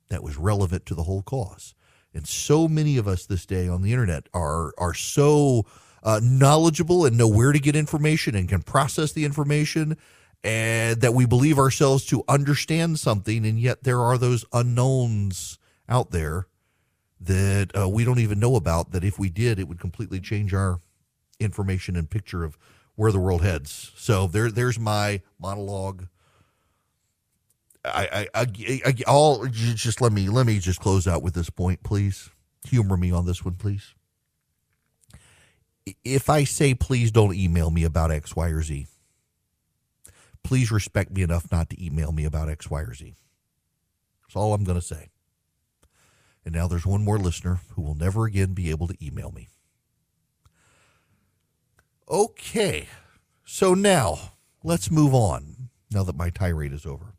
that 0.08 0.22
was 0.22 0.36
relevant 0.36 0.86
to 0.86 0.94
the 0.94 1.02
whole 1.02 1.22
cause. 1.22 1.74
And 2.14 2.26
so 2.26 2.68
many 2.68 2.96
of 2.96 3.08
us 3.08 3.26
this 3.26 3.44
day 3.44 3.68
on 3.68 3.82
the 3.82 3.92
internet 3.92 4.28
are 4.32 4.72
are 4.78 4.94
so 4.94 5.66
uh, 6.06 6.20
knowledgeable 6.22 7.04
and 7.04 7.18
know 7.18 7.26
where 7.26 7.52
to 7.52 7.58
get 7.58 7.74
information 7.74 8.36
and 8.36 8.48
can 8.48 8.62
process 8.62 9.12
the 9.12 9.24
information 9.24 9.96
and 10.44 11.00
that 11.00 11.12
we 11.12 11.26
believe 11.26 11.58
ourselves 11.58 12.06
to 12.06 12.22
understand 12.28 12.98
something 12.98 13.44
and 13.44 13.58
yet 13.58 13.82
there 13.82 14.00
are 14.00 14.16
those 14.16 14.44
unknowns 14.52 15.58
out 15.88 16.12
there 16.12 16.46
that 17.20 17.70
uh, 17.76 17.88
we 17.88 18.04
don't 18.04 18.20
even 18.20 18.38
know 18.38 18.54
about 18.54 18.92
that 18.92 19.02
if 19.02 19.18
we 19.18 19.28
did 19.28 19.58
it 19.58 19.66
would 19.66 19.80
completely 19.80 20.20
change 20.20 20.54
our 20.54 20.78
information 21.40 21.96
and 21.96 22.08
picture 22.08 22.44
of 22.44 22.56
where 22.94 23.10
the 23.10 23.20
world 23.20 23.42
heads. 23.42 23.92
So 23.96 24.26
there 24.26 24.50
there's 24.50 24.78
my 24.78 25.20
monologue. 25.38 26.06
I, 27.84 28.28
I, 28.34 28.42
I, 28.42 28.80
I 28.86 28.94
all 29.06 29.46
just 29.46 30.00
let 30.00 30.12
me 30.12 30.28
let 30.28 30.46
me 30.46 30.58
just 30.60 30.80
close 30.80 31.06
out 31.06 31.22
with 31.22 31.34
this 31.34 31.50
point 31.50 31.82
please. 31.82 32.30
Humor 32.68 32.96
me 32.96 33.12
on 33.12 33.26
this 33.26 33.44
one 33.44 33.54
please 33.54 33.94
if 36.04 36.28
i 36.28 36.44
say 36.44 36.74
please 36.74 37.10
don't 37.10 37.34
email 37.34 37.70
me 37.70 37.84
about 37.84 38.10
x 38.10 38.34
y 38.34 38.48
or 38.48 38.62
z 38.62 38.86
please 40.42 40.70
respect 40.70 41.10
me 41.10 41.22
enough 41.22 41.50
not 41.50 41.68
to 41.70 41.84
email 41.84 42.12
me 42.12 42.24
about 42.24 42.48
x 42.48 42.70
y 42.70 42.80
or 42.80 42.94
z 42.94 43.16
that's 44.22 44.36
all 44.36 44.54
i'm 44.54 44.64
going 44.64 44.78
to 44.78 44.84
say 44.84 45.10
and 46.46 46.54
now 46.54 46.68
there's 46.68 46.86
one 46.86 47.02
more 47.02 47.18
listener 47.18 47.58
who 47.74 47.82
will 47.82 47.96
never 47.96 48.24
again 48.24 48.54
be 48.54 48.70
able 48.70 48.86
to 48.86 49.04
email 49.04 49.32
me. 49.32 49.48
Okay. 52.08 52.88
So 53.44 53.74
now 53.74 54.34
let's 54.62 54.88
move 54.88 55.12
on 55.12 55.70
now 55.90 56.04
that 56.04 56.14
my 56.14 56.30
tirade 56.30 56.72
is 56.72 56.86
over. 56.86 57.15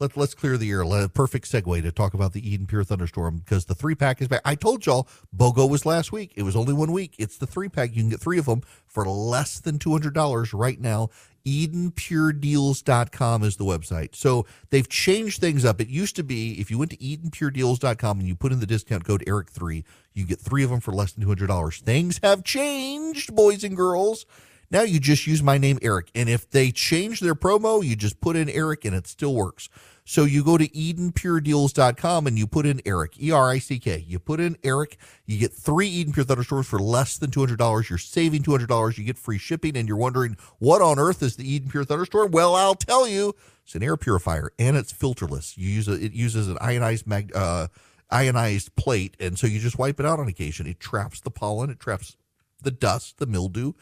Let, 0.00 0.16
let's 0.16 0.34
clear 0.34 0.56
the 0.56 0.70
air. 0.70 0.84
Let, 0.84 1.14
perfect 1.14 1.50
segue 1.50 1.82
to 1.82 1.92
talk 1.92 2.14
about 2.14 2.32
the 2.32 2.48
Eden 2.48 2.66
Pure 2.66 2.84
Thunderstorm 2.84 3.38
because 3.38 3.64
the 3.64 3.74
three 3.74 3.94
pack 3.94 4.20
is 4.20 4.28
back. 4.28 4.42
I 4.44 4.54
told 4.54 4.86
y'all 4.86 5.08
BOGO 5.36 5.68
was 5.68 5.84
last 5.84 6.12
week. 6.12 6.32
It 6.36 6.42
was 6.42 6.56
only 6.56 6.72
one 6.72 6.92
week. 6.92 7.14
It's 7.18 7.36
the 7.36 7.46
three 7.46 7.68
pack. 7.68 7.90
You 7.90 8.02
can 8.02 8.10
get 8.10 8.20
three 8.20 8.38
of 8.38 8.46
them 8.46 8.62
for 8.86 9.04
less 9.06 9.60
than 9.60 9.78
$200 9.78 10.50
right 10.54 10.80
now 10.80 11.10
EdenPureDeals.com 11.48 13.42
is 13.42 13.56
the 13.56 13.64
website. 13.64 14.14
So 14.14 14.46
they've 14.70 14.88
changed 14.88 15.40
things 15.40 15.64
up. 15.64 15.80
It 15.80 15.88
used 15.88 16.14
to 16.16 16.22
be 16.22 16.60
if 16.60 16.70
you 16.70 16.76
went 16.78 16.90
to 16.92 16.98
EdenPureDeals.com 16.98 18.18
and 18.18 18.28
you 18.28 18.36
put 18.36 18.52
in 18.52 18.60
the 18.60 18.66
discount 18.66 19.04
code 19.04 19.24
Erick3, 19.26 19.82
you 20.12 20.26
get 20.26 20.40
three 20.40 20.62
of 20.62 20.70
them 20.70 20.80
for 20.80 20.92
less 20.92 21.12
than 21.12 21.24
$200. 21.24 21.80
Things 21.80 22.20
have 22.22 22.44
changed, 22.44 23.34
boys 23.34 23.64
and 23.64 23.74
girls. 23.76 24.26
Now 24.70 24.82
you 24.82 25.00
just 25.00 25.26
use 25.26 25.42
my 25.42 25.58
name, 25.58 25.78
Erick. 25.82 26.10
And 26.14 26.28
if 26.28 26.50
they 26.50 26.70
change 26.70 27.20
their 27.20 27.34
promo, 27.34 27.84
you 27.84 27.96
just 27.96 28.20
put 28.20 28.36
in 28.36 28.48
Erick 28.48 28.84
and 28.84 28.94
it 28.94 29.06
still 29.06 29.34
works. 29.34 29.68
So 30.04 30.24
you 30.24 30.42
go 30.42 30.56
to 30.56 30.66
EdenPureDeals.com 30.68 32.26
and 32.26 32.38
you 32.38 32.46
put 32.46 32.64
in 32.64 32.80
Erick, 32.86 33.20
E 33.22 33.30
R 33.30 33.50
I 33.50 33.58
C 33.58 33.78
K. 33.78 34.04
You 34.06 34.18
put 34.18 34.40
in 34.40 34.56
Erick, 34.64 34.96
you 35.26 35.38
get 35.38 35.52
three 35.52 35.88
Eden 35.88 36.14
Pure 36.14 36.24
Thunderstorms 36.24 36.66
for 36.66 36.78
less 36.78 37.18
than 37.18 37.30
$200. 37.30 37.88
You're 37.90 37.98
saving 37.98 38.42
$200. 38.42 38.96
You 38.96 39.04
get 39.04 39.18
free 39.18 39.36
shipping, 39.36 39.76
and 39.76 39.86
you're 39.86 39.98
wondering, 39.98 40.38
what 40.58 40.80
on 40.80 40.98
earth 40.98 41.22
is 41.22 41.36
the 41.36 41.50
Eden 41.50 41.70
Pure 41.70 41.84
Thunderstorm? 41.84 42.30
Well, 42.30 42.54
I'll 42.54 42.74
tell 42.74 43.06
you. 43.06 43.34
It's 43.68 43.74
an 43.74 43.82
air 43.82 43.98
purifier 43.98 44.50
and 44.58 44.78
it's 44.78 44.94
filterless. 44.94 45.58
You 45.58 45.68
use 45.68 45.88
a, 45.88 45.92
it 45.92 46.14
uses 46.14 46.48
an 46.48 46.56
ionized 46.58 47.06
mag, 47.06 47.30
uh, 47.34 47.68
ionized 48.10 48.74
plate, 48.76 49.14
and 49.20 49.38
so 49.38 49.46
you 49.46 49.60
just 49.60 49.78
wipe 49.78 50.00
it 50.00 50.06
out 50.06 50.18
on 50.18 50.26
occasion. 50.26 50.66
It 50.66 50.80
traps 50.80 51.20
the 51.20 51.30
pollen, 51.30 51.68
it 51.68 51.78
traps 51.78 52.16
the 52.62 52.70
dust, 52.70 53.18
the 53.18 53.26
mildew. 53.26 53.74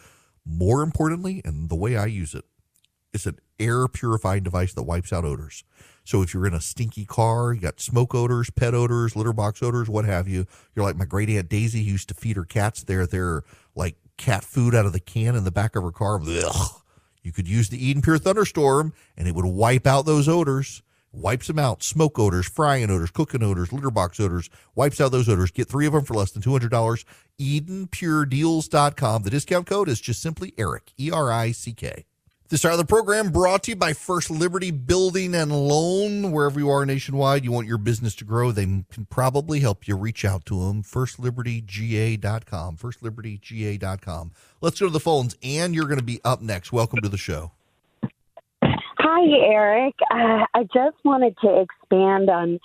More 0.47 0.83
importantly, 0.83 1.43
and 1.45 1.69
the 1.69 1.75
way 1.75 1.97
I 1.97 2.07
use 2.07 2.35
it, 2.35 2.45
it's 3.13 3.27
an 3.27 3.39
air 3.59 3.89
purifying 3.89 4.45
device 4.45 4.73
that 4.75 4.85
wipes 4.85 5.13
out 5.13 5.25
odors. 5.25 5.65
So 6.05 6.23
if 6.23 6.33
you're 6.33 6.47
in 6.47 6.55
a 6.55 6.61
stinky 6.61 7.05
car, 7.05 7.53
you 7.53 7.61
got 7.61 7.81
smoke 7.81 8.15
odors, 8.15 8.49
pet 8.51 8.75
odors, 8.75 9.17
litter 9.17 9.33
box 9.33 9.61
odors, 9.61 9.89
what 9.89 10.05
have 10.05 10.29
you. 10.29 10.47
You're 10.75 10.85
like 10.85 10.97
my 10.97 11.05
great 11.05 11.29
aunt 11.29 11.49
Daisy 11.49 11.83
who 11.83 11.91
used 11.93 12.09
to 12.09 12.15
feed 12.15 12.37
her 12.37 12.45
cats 12.45 12.85
their 12.85 13.07
their 13.07 13.43
like 13.75 13.97
cat 14.17 14.45
food 14.45 14.75
out 14.75 14.87
of 14.87 14.93
the 14.93 15.01
can 15.01 15.35
in 15.35 15.43
the 15.43 15.51
back 15.51 15.75
of 15.75 15.83
her 15.83 15.91
car. 15.91 16.21
Ugh. 16.23 16.83
You 17.23 17.33
could 17.33 17.49
use 17.49 17.71
the 17.71 17.85
Eden 17.85 18.03
Pure 18.03 18.19
Thunderstorm 18.19 18.93
and 19.17 19.27
it 19.27 19.35
would 19.35 19.47
wipe 19.47 19.85
out 19.85 20.07
those 20.07 20.29
odors. 20.29 20.83
Wipes 21.13 21.47
them 21.47 21.59
out. 21.59 21.83
Smoke 21.83 22.19
odors, 22.19 22.47
frying 22.47 22.91
odors, 22.91 23.11
cooking 23.11 23.43
odors, 23.43 23.73
litter 23.73 23.91
box 23.91 24.21
odors. 24.21 24.51
Wipes 24.75 25.01
out 25.01 25.13
those 25.13 25.29
odors. 25.29 25.51
Get 25.51 25.69
three 25.69 25.87
of 25.87 25.93
them 25.93 26.05
for 26.05 26.15
less 26.15 26.31
than 26.31 26.43
$200. 26.43 27.05
EdenPureDeals.com. 27.41 29.23
The 29.23 29.31
discount 29.31 29.67
code 29.67 29.89
is 29.89 30.01
just 30.01 30.21
simply 30.21 30.53
Erick, 30.59 30.93
E 30.99 31.11
R 31.11 31.33
I 31.33 31.53
C 31.53 31.73
K. 31.73 32.05
This 32.49 32.65
hour 32.65 32.71
of 32.73 32.79
the 32.79 32.85
program 32.85 33.31
brought 33.31 33.65
to 33.65 33.73
you 33.73 33.77
by 33.77 33.93
First 33.93 34.31
Liberty 34.31 34.71
Building 34.71 35.35
and 35.35 35.51
Loan. 35.51 36.31
Wherever 36.31 36.61
you 36.61 36.71
are 36.71 36.87
nationwide, 36.87 37.45
you 37.45 37.51
want 37.51 37.67
your 37.67 37.77
business 37.77 38.15
to 38.15 38.25
grow, 38.25 38.53
they 38.53 38.63
can 38.63 38.87
probably 39.11 39.59
help 39.59 39.89
you. 39.89 39.97
Reach 39.97 40.25
out 40.25 40.47
to 40.47 40.65
them. 40.65 40.85
FirstLibertyGA.com. 40.85 42.77
FirstLibertyGA.com. 42.77 44.31
Let's 44.61 44.79
go 44.79 44.87
to 44.87 44.93
the 44.93 45.01
phones. 45.01 45.37
Ann, 45.43 45.75
you're 45.75 45.89
going 45.89 45.99
to 45.99 46.05
be 46.05 46.21
up 46.25 46.41
next. 46.41 46.73
Welcome 46.73 47.01
to 47.01 47.09
the 47.09 47.17
show. 47.17 47.51
Hi, 49.19 49.25
Erick. 49.51 49.95
Uh, 50.11 50.45
I 50.53 50.65
just 50.65 51.03
wanted 51.03 51.39
to 51.43 51.63
expand 51.63 52.29
on 52.29 52.61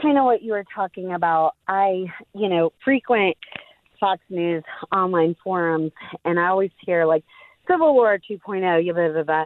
kind 0.00 0.16
of 0.16 0.22
what 0.22 0.40
you 0.40 0.52
were 0.52 0.64
talking 0.72 1.12
about. 1.12 1.54
I, 1.66 2.04
you 2.34 2.48
know, 2.48 2.72
frequent 2.84 3.36
Fox 3.98 4.22
News 4.30 4.62
online 4.92 5.34
forums, 5.42 5.90
and 6.24 6.38
I 6.38 6.46
always 6.46 6.70
hear 6.86 7.04
like 7.04 7.24
Civil 7.68 7.94
War 7.94 8.16
2.0, 8.16 8.94
blah, 8.94 9.08
blah, 9.08 9.22
blah, 9.24 9.44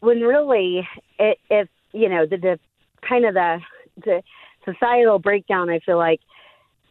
when 0.00 0.22
really 0.22 0.88
it, 1.18 1.36
it's, 1.50 1.70
you 1.92 2.08
know, 2.08 2.24
the, 2.24 2.38
the 2.38 2.58
kind 3.06 3.26
of 3.26 3.34
the, 3.34 3.58
the 4.06 4.22
societal 4.64 5.18
breakdown, 5.18 5.68
I 5.68 5.80
feel 5.80 5.98
like, 5.98 6.20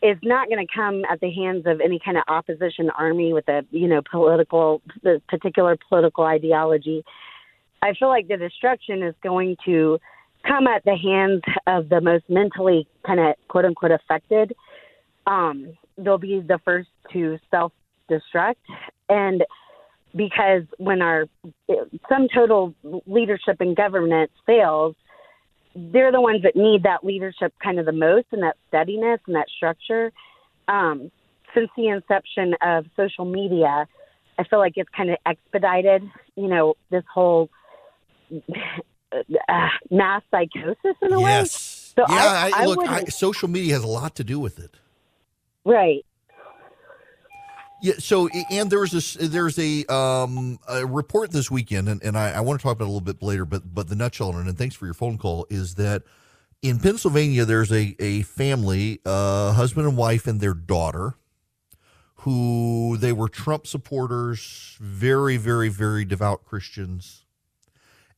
is 0.03 0.19
not 0.21 0.49
going 0.49 0.63
to 0.63 0.71
come 0.71 1.01
at 1.11 1.19
the 1.19 1.31
hands 1.31 1.63
of 1.65 1.81
any 1.81 1.99
kind 2.05 2.17
of 2.17 2.25
opposition 2.27 2.91
army 2.91 3.33
with 3.33 3.49
a, 3.49 3.63
you 3.71 3.87
know, 3.87 4.03
political, 4.11 4.83
the 5.01 5.19
particular 5.27 5.79
political 5.89 6.25
ideology. 6.25 7.03
I 7.81 7.93
feel 7.93 8.09
like 8.09 8.27
the 8.27 8.37
destruction 8.37 9.03
is 9.03 9.15
going 9.23 9.57
to 9.65 9.99
come 10.47 10.67
at 10.67 10.83
the 10.85 10.95
hands 10.95 11.41
of 11.67 11.89
the 11.89 12.01
most 12.01 12.25
mentally 12.29 12.87
kind 13.05 13.19
of 13.19 13.35
quote 13.47 13.65
unquote 13.65 13.91
affected. 13.91 14.53
Um, 15.25 15.73
they'll 15.97 16.17
be 16.17 16.39
the 16.39 16.59
first 16.63 16.89
to 17.13 17.37
self 17.51 17.71
destruct. 18.09 18.55
And 19.09 19.43
because 20.15 20.63
when 20.77 21.01
our 21.01 21.25
sum 22.09 22.27
total 22.33 22.73
leadership 23.05 23.57
and 23.59 23.75
government 23.75 24.31
fails, 24.45 24.95
they're 25.75 26.11
the 26.11 26.21
ones 26.21 26.41
that 26.43 26.55
need 26.55 26.83
that 26.83 27.03
leadership 27.03 27.53
kind 27.63 27.79
of 27.79 27.85
the 27.85 27.91
most 27.91 28.27
and 28.31 28.41
that 28.41 28.55
steadiness 28.67 29.19
and 29.27 29.35
that 29.35 29.47
structure. 29.55 30.11
Um, 30.67 31.11
since 31.53 31.69
the 31.77 31.87
inception 31.87 32.55
of 32.61 32.85
social 32.95 33.25
media, 33.25 33.87
I 34.39 34.43
feel 34.43 34.59
like 34.59 34.73
it's 34.75 34.89
kind 34.95 35.09
of 35.09 35.17
expedited, 35.25 36.03
you 36.35 36.47
know, 36.47 36.75
this 36.89 37.03
whole 37.11 37.49
uh, 39.49 39.67
mass 39.89 40.21
psychosis 40.31 40.95
in 41.01 41.13
a 41.13 41.19
yes. 41.19 41.93
way. 41.97 42.03
So 42.05 42.13
yeah, 42.13 42.23
I, 42.23 42.51
I, 42.53 42.61
I 42.61 42.65
look, 42.65 42.87
I, 42.87 43.05
social 43.05 43.49
media 43.49 43.73
has 43.73 43.83
a 43.83 43.87
lot 43.87 44.15
to 44.15 44.23
do 44.23 44.39
with 44.39 44.59
it. 44.59 44.75
Right. 45.65 46.05
Yeah. 47.81 47.93
So, 47.99 48.27
and 48.51 48.69
there 48.69 48.79
was 48.79 48.91
this, 48.91 49.13
there's 49.19 49.57
a 49.59 49.85
um 49.93 50.59
a 50.67 50.85
report 50.85 51.31
this 51.31 51.51
weekend, 51.51 51.89
and, 51.89 52.01
and 52.03 52.17
I, 52.17 52.31
I 52.31 52.39
want 52.39 52.59
to 52.59 52.63
talk 52.63 52.73
about 52.73 52.85
it 52.85 52.89
a 52.89 52.91
little 52.91 53.01
bit 53.01 53.21
later, 53.21 53.45
but 53.45 53.73
but 53.73 53.87
the 53.87 53.95
nutshell 53.95 54.29
on 54.31 54.45
it, 54.45 54.49
and 54.49 54.57
thanks 54.57 54.75
for 54.75 54.85
your 54.85 54.93
phone 54.93 55.17
call, 55.17 55.45
is 55.49 55.75
that 55.75 56.03
in 56.61 56.79
Pennsylvania 56.79 57.45
there's 57.45 57.71
a 57.71 57.95
a 57.99 58.23
family, 58.23 58.99
uh, 59.05 59.53
husband 59.53 59.87
and 59.87 59.95
wife 59.95 60.25
and 60.25 60.39
their 60.39 60.55
daughter, 60.55 61.15
who 62.21 62.97
they 62.97 63.13
were 63.13 63.29
Trump 63.29 63.67
supporters, 63.67 64.77
very 64.79 65.37
very 65.37 65.69
very 65.69 66.03
devout 66.03 66.45
Christians, 66.45 67.26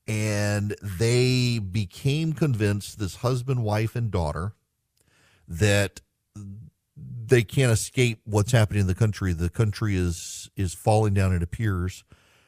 and 0.09 0.75
they 0.81 1.59
became 1.59 2.33
convinced 2.33 2.97
this 2.97 3.17
husband, 3.17 3.63
wife, 3.63 3.95
and 3.95 4.09
daughter 4.09 4.53
that 5.47 6.01
they 6.95 7.43
can't 7.43 7.71
escape 7.71 8.19
what's 8.25 8.51
happening 8.51 8.81
in 8.81 8.87
the 8.87 8.95
country. 8.95 9.33
The 9.33 9.51
country 9.51 9.95
is 9.95 10.49
is 10.57 10.73
falling 10.73 11.13
down. 11.13 11.33
It 11.33 11.43
appears. 11.43 12.03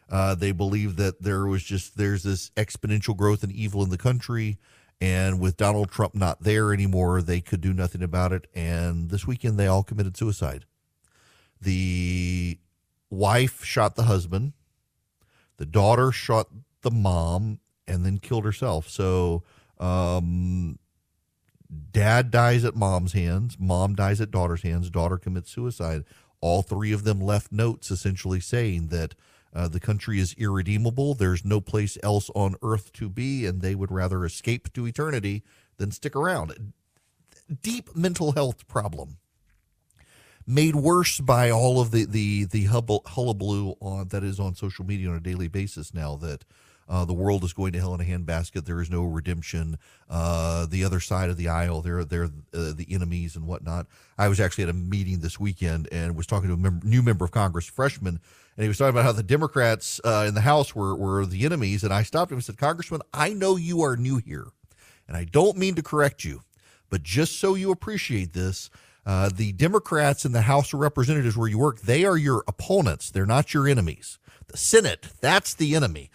Uh, 0.10 0.34
they 0.34 0.52
believe 0.52 0.96
that 0.96 1.22
there 1.22 1.46
was 1.46 1.64
just 1.64 1.98
there's 1.98 2.24
this 2.24 2.50
exponential 2.58 3.16
growth 3.16 3.44
in 3.44 3.52
evil 3.52 3.84
in 3.84 3.92
the 3.92 3.98
country, 3.98 4.58
and 5.00 5.40
with 5.40 5.56
Donald 5.56 5.92
Trump 5.92 6.16
not 6.16 6.42
there 6.42 6.74
anymore, 6.74 7.22
they 7.22 7.42
could 7.42 7.62
do 7.62 7.74
nothing 7.74 8.02
about 8.02 8.34
it. 8.34 8.48
And 8.56 9.12
this 9.12 9.28
weekend, 9.28 9.60
they 9.60 9.68
all 9.68 9.84
committed 9.84 10.18
suicide. 10.18 10.66
The 11.62 12.58
wife 13.12 13.64
shot 13.64 13.96
the 13.96 14.04
husband. 14.04 14.54
The 15.58 15.68
daughter 15.68 16.12
shot 16.12 16.48
the 16.82 16.92
mom 16.92 17.60
and 17.88 18.06
then 18.06 18.18
killed 18.18 18.46
herself. 18.46 18.90
So, 18.90 19.44
um, 19.80 20.80
dad 21.92 22.32
dies 22.32 22.64
at 22.66 22.76
mom's 22.76 23.14
hands, 23.14 23.58
mom 23.60 23.96
dies 23.96 24.22
at 24.22 24.32
daughter's 24.32 24.62
hands, 24.62 24.90
daughter 24.90 25.18
commits 25.18 25.52
suicide. 25.52 26.04
All 26.42 26.62
three 26.62 26.92
of 26.92 27.04
them 27.04 27.20
left 27.20 27.52
notes 27.52 27.92
essentially 27.92 28.40
saying 28.40 28.88
that 28.88 29.16
uh, 29.54 29.68
the 29.68 29.80
country 29.80 30.20
is 30.20 30.34
irredeemable. 30.38 31.14
There's 31.14 31.46
no 31.46 31.62
place 31.62 31.98
else 32.02 32.30
on 32.36 32.56
earth 32.64 32.94
to 32.94 33.10
be, 33.10 33.46
and 33.46 33.62
they 33.62 33.76
would 33.76 33.92
rather 33.92 34.26
escape 34.26 34.72
to 34.74 34.88
eternity 34.88 35.44
than 35.78 35.92
stick 35.92 36.16
around. 36.16 36.74
Deep 37.62 37.96
mental 37.96 38.32
health 38.32 38.68
problem 38.68 39.18
made 40.48 40.76
worse 40.76 41.20
by 41.20 41.50
all 41.50 41.80
of 41.80 41.92
the 41.92 42.06
the 42.06 42.46
the 42.46 42.66
hullabaloo 42.66 43.76
on 43.80 44.08
that 44.10 44.24
is 44.24 44.40
on 44.40 44.56
social 44.56 44.86
media 44.86 45.10
on 45.10 45.16
a 45.16 45.20
daily 45.20 45.48
basis 45.48 45.94
now 45.94 46.16
that 46.16 46.46
uh, 46.90 47.06
the 47.06 47.14
world 47.14 47.44
is 47.44 47.54
going 47.54 47.72
to 47.72 47.80
hell 47.80 47.94
in 47.94 48.02
a 48.02 48.04
handbasket. 48.04 48.66
There 48.66 48.82
is 48.82 48.90
no 48.90 49.04
redemption. 49.04 49.78
Uh, 50.10 50.66
the 50.66 50.84
other 50.84 51.00
side 51.00 51.30
of 51.30 51.38
the 51.38 51.48
aisle, 51.48 51.82
they're 51.82 52.04
they're 52.04 52.26
uh, 52.26 52.74
the 52.74 52.88
enemies 52.90 53.36
and 53.36 53.48
whatnot. 53.48 53.88
I 54.18 54.28
was 54.28 54.40
actually 54.40 54.66
at 54.66 54.70
a 54.70 54.74
meeting 54.74 55.20
this 55.20 55.40
weekend 55.40 55.88
and 55.92 56.16
was 56.16 56.28
talking 56.28 56.50
to 56.50 56.56
a 56.56 56.58
mem- 56.58 56.82
new 56.84 57.02
member 57.02 57.24
of 57.26 57.32
Congress, 57.32 57.66
freshman, 57.66 58.20
and 58.58 58.64
he 58.64 58.68
was 58.68 58.78
talking 58.78 58.90
about 58.90 59.06
how 59.06 59.14
the 59.14 59.24
Democrats 59.24 60.02
uh, 60.04 60.26
in 60.28 60.34
the 60.34 60.42
House 60.42 60.76
were 60.76 60.96
were 60.96 61.26
the 61.26 61.46
enemies. 61.46 61.84
And 61.84 61.94
I 61.94 62.04
stopped 62.04 62.32
him 62.32 62.38
and 62.38 62.44
said, 62.44 62.58
Congressman, 62.58 63.02
I 63.14 63.34
know 63.34 63.56
you 63.56 63.82
are 63.82 63.96
new 63.96 64.18
here, 64.18 64.48
and 65.08 65.16
I 65.16 65.24
don't 65.24 65.58
mean 65.58 65.76
to 65.76 65.84
correct 65.84 66.26
you, 66.26 66.42
but 66.90 67.04
just 67.04 67.40
so 67.40 67.56
you 67.56 67.72
appreciate 67.72 68.34
this. 68.34 68.70
Uh, 69.04 69.32
the 69.34 69.52
Democrats 69.54 70.26
in 70.26 70.32
the 70.32 70.42
House 70.42 70.74
of 70.74 70.80
Representatives 70.80 71.36
where 71.36 71.48
you 71.48 71.58
work, 71.58 71.82
they 71.82 72.06
are 72.06 72.18
your 72.18 72.44
opponents. 72.48 73.10
They're 73.10 73.26
not 73.26 73.52
your 73.52 73.68
enemies. 73.68 74.20
The 74.48 74.58
Senate, 74.58 75.08
that's 75.22 75.56
the 75.56 75.76
enemy. 75.76 76.12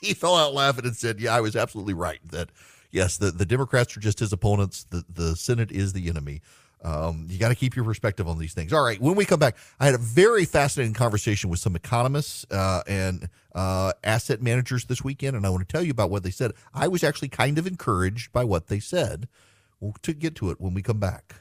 he 0.06 0.14
fell 0.14 0.36
out 0.36 0.54
laughing 0.54 0.84
and 0.84 0.96
said, 0.96 1.20
Yeah, 1.20 1.34
I 1.34 1.40
was 1.40 1.56
absolutely 1.56 1.94
right. 1.94 2.20
That, 2.30 2.50
yes, 2.90 3.18
the, 3.18 3.30
the 3.30 3.46
Democrats 3.46 3.96
are 3.96 4.00
just 4.00 4.18
his 4.18 4.32
opponents. 4.32 4.84
The, 4.84 5.04
the 5.12 5.36
Senate 5.36 5.70
is 5.70 5.92
the 5.92 6.08
enemy. 6.08 6.42
Um, 6.82 7.26
you 7.28 7.38
got 7.38 7.50
to 7.50 7.54
keep 7.54 7.76
your 7.76 7.84
perspective 7.84 8.26
on 8.26 8.38
these 8.38 8.54
things. 8.54 8.72
All 8.72 8.82
right. 8.82 9.00
When 9.00 9.14
we 9.14 9.26
come 9.26 9.38
back, 9.38 9.56
I 9.78 9.84
had 9.84 9.94
a 9.94 9.98
very 9.98 10.46
fascinating 10.46 10.94
conversation 10.94 11.50
with 11.50 11.60
some 11.60 11.76
economists 11.76 12.46
uh, 12.50 12.82
and 12.86 13.28
uh, 13.54 13.92
asset 14.02 14.40
managers 14.40 14.86
this 14.86 15.04
weekend, 15.04 15.36
and 15.36 15.44
I 15.44 15.50
want 15.50 15.68
to 15.68 15.70
tell 15.70 15.82
you 15.82 15.90
about 15.90 16.10
what 16.10 16.22
they 16.22 16.30
said. 16.30 16.52
I 16.72 16.88
was 16.88 17.04
actually 17.04 17.28
kind 17.28 17.58
of 17.58 17.66
encouraged 17.66 18.32
by 18.32 18.44
what 18.44 18.68
they 18.68 18.80
said. 18.80 19.28
We'll 19.78 19.94
to 20.02 20.12
get 20.14 20.34
to 20.36 20.50
it 20.50 20.60
when 20.60 20.72
we 20.72 20.82
come 20.82 20.98
back. 20.98 21.36